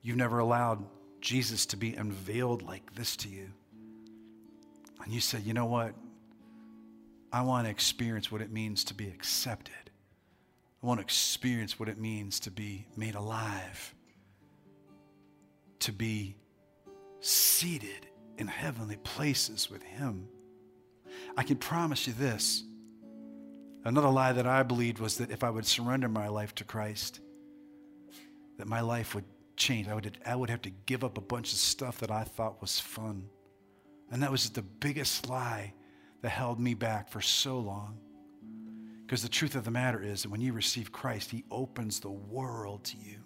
[0.00, 0.84] you've never allowed
[1.20, 3.48] Jesus to be unveiled like this to you.
[5.04, 5.94] And you say, you know what?
[7.32, 9.89] I want to experience what it means to be accepted.
[10.82, 13.94] I want to experience what it means to be made alive,
[15.80, 16.36] to be
[17.20, 18.06] seated
[18.38, 20.26] in heavenly places with Him.
[21.36, 22.64] I can promise you this.
[23.84, 27.20] Another lie that I believed was that if I would surrender my life to Christ,
[28.58, 29.24] that my life would
[29.56, 29.88] change.
[29.88, 32.60] I would, I would have to give up a bunch of stuff that I thought
[32.60, 33.28] was fun.
[34.10, 35.74] And that was the biggest lie
[36.22, 37.98] that held me back for so long.
[39.10, 42.12] Because the truth of the matter is that when you receive Christ, He opens the
[42.12, 43.16] world to you.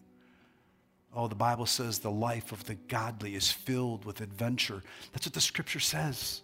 [1.15, 4.83] Oh, the Bible says the life of the godly is filled with adventure.
[5.13, 6.41] That's what the scripture says.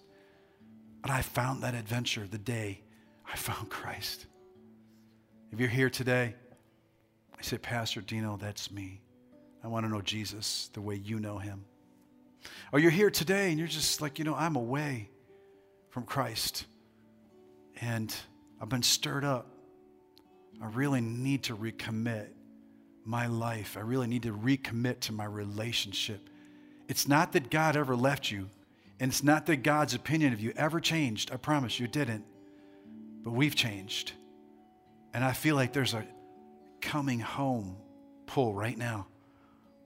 [1.03, 2.83] And I found that adventure the day
[3.33, 4.27] I found Christ.
[5.53, 6.35] If you're here today,
[7.39, 9.01] I say, Pastor Dino, that's me.
[9.65, 11.65] I want to know Jesus the way you know him.
[12.75, 15.09] Or you're here today and you're just like, you know, I'm away
[15.89, 16.67] from Christ.
[17.81, 18.15] And
[18.61, 19.47] I've been stirred up.
[20.63, 22.29] I really need to recommit
[23.05, 23.77] my life.
[23.77, 26.29] I really need to recommit to my relationship.
[26.89, 28.51] It's not that God ever left you,
[28.99, 31.33] and it's not that God's opinion of you ever changed.
[31.33, 32.25] I promise you didn't.
[33.23, 34.13] But we've changed.
[35.15, 36.07] And I feel like there's a
[36.81, 37.77] coming home
[38.27, 39.07] pull right now.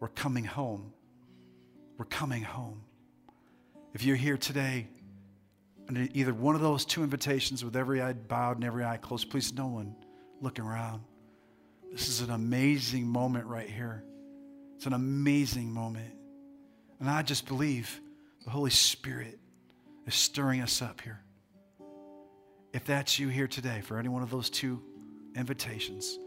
[0.00, 0.92] We're coming home.
[1.96, 2.82] We're coming home.
[3.92, 4.88] If you're here today
[5.90, 9.52] either one of those two invitations with every eye bowed and every eye closed, please,
[9.52, 9.94] no one
[10.40, 11.02] looking around.
[11.92, 14.04] This is an amazing moment right here.
[14.76, 16.14] It's an amazing moment.
[17.00, 18.00] And I just believe
[18.44, 19.38] the Holy Spirit
[20.06, 21.20] is stirring us up here.
[22.72, 24.82] If that's you here today for any one of those two
[25.36, 26.18] invitations,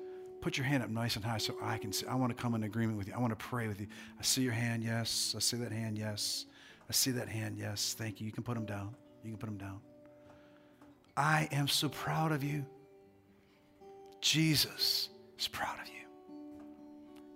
[0.41, 2.05] Put your hand up nice and high so I can see.
[2.05, 3.13] I want to come in agreement with you.
[3.13, 3.87] I want to pray with you.
[4.19, 5.33] I see your hand, yes.
[5.35, 6.45] I see that hand, yes.
[6.89, 7.95] I see that hand, yes.
[7.97, 8.25] Thank you.
[8.25, 8.95] You can put them down.
[9.27, 9.81] You can put them down.
[11.17, 12.65] I am so proud of you.
[14.21, 16.05] Jesus is proud of you.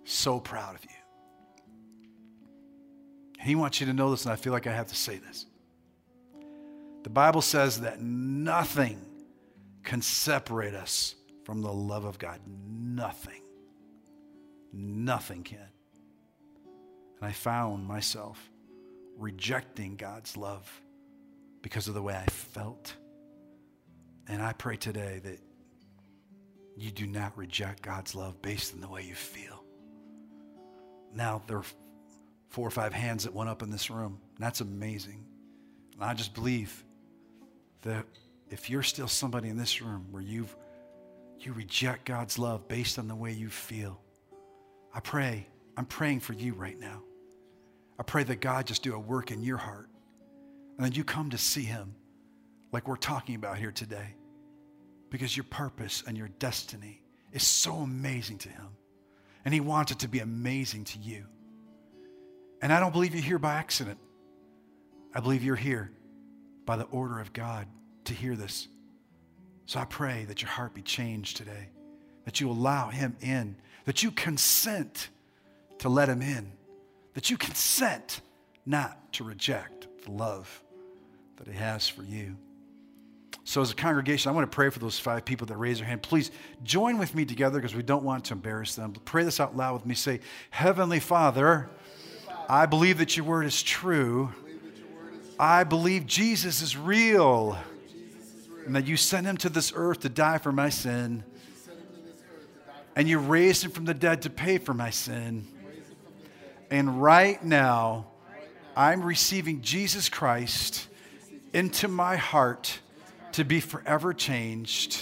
[0.04, 0.90] So proud of you.
[3.40, 5.44] He wants you to know this, and I feel like I have to say this.
[7.02, 9.04] The Bible says that nothing
[9.82, 11.14] can separate us
[11.44, 12.40] from the love of God.
[12.46, 13.42] Nothing.
[14.72, 15.68] Nothing can.
[17.20, 18.50] And I found myself
[19.18, 20.80] rejecting God's love
[21.62, 22.94] because of the way I felt.
[24.28, 25.38] And I pray today that
[26.76, 29.62] you do not reject God's love based on the way you feel.
[31.14, 31.64] Now, there are
[32.48, 34.20] four or five hands that went up in this room.
[34.38, 35.24] That's amazing.
[35.94, 36.84] And I just believe
[37.82, 38.06] that
[38.50, 40.54] if you're still somebody in this room where you've
[41.40, 44.00] you reject God's love based on the way you feel,
[44.94, 47.02] I pray, I'm praying for you right now.
[47.98, 49.88] I pray that God just do a work in your heart.
[50.76, 51.94] And then you come to see him
[52.72, 54.14] like we're talking about here today.
[55.10, 57.02] Because your purpose and your destiny
[57.32, 58.68] is so amazing to him.
[59.44, 61.26] And he wants it to be amazing to you.
[62.62, 63.98] And I don't believe you're here by accident.
[65.14, 65.90] I believe you're here
[66.64, 67.66] by the order of God
[68.04, 68.68] to hear this.
[69.66, 71.68] So I pray that your heart be changed today,
[72.24, 75.08] that you allow him in, that you consent
[75.78, 76.52] to let him in,
[77.14, 78.20] that you consent
[78.64, 80.62] not to reject the love
[81.36, 82.36] that he has for you.
[83.44, 85.86] So, as a congregation, I want to pray for those five people that raise their
[85.86, 86.02] hand.
[86.02, 86.30] Please
[86.62, 88.92] join with me together because we don't want to embarrass them.
[89.04, 89.94] Pray this out loud with me.
[89.94, 91.68] Say, Heavenly Father,
[92.48, 94.32] I believe that your word is true.
[95.38, 97.58] I believe Jesus is real
[98.64, 101.24] and that you sent him to this earth to die for my sin.
[102.94, 105.48] And you raised him from the dead to pay for my sin.
[106.70, 108.06] And right now,
[108.76, 110.88] I'm receiving Jesus Christ
[111.52, 112.78] into my heart
[113.32, 115.00] to be forever changed.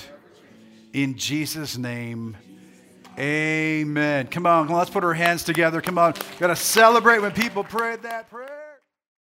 [0.93, 2.37] In Jesus' name,
[3.19, 4.27] amen.
[4.27, 5.81] Come on, let's put our hands together.
[5.81, 6.15] Come on.
[6.39, 8.50] Got to celebrate when people pray that prayer.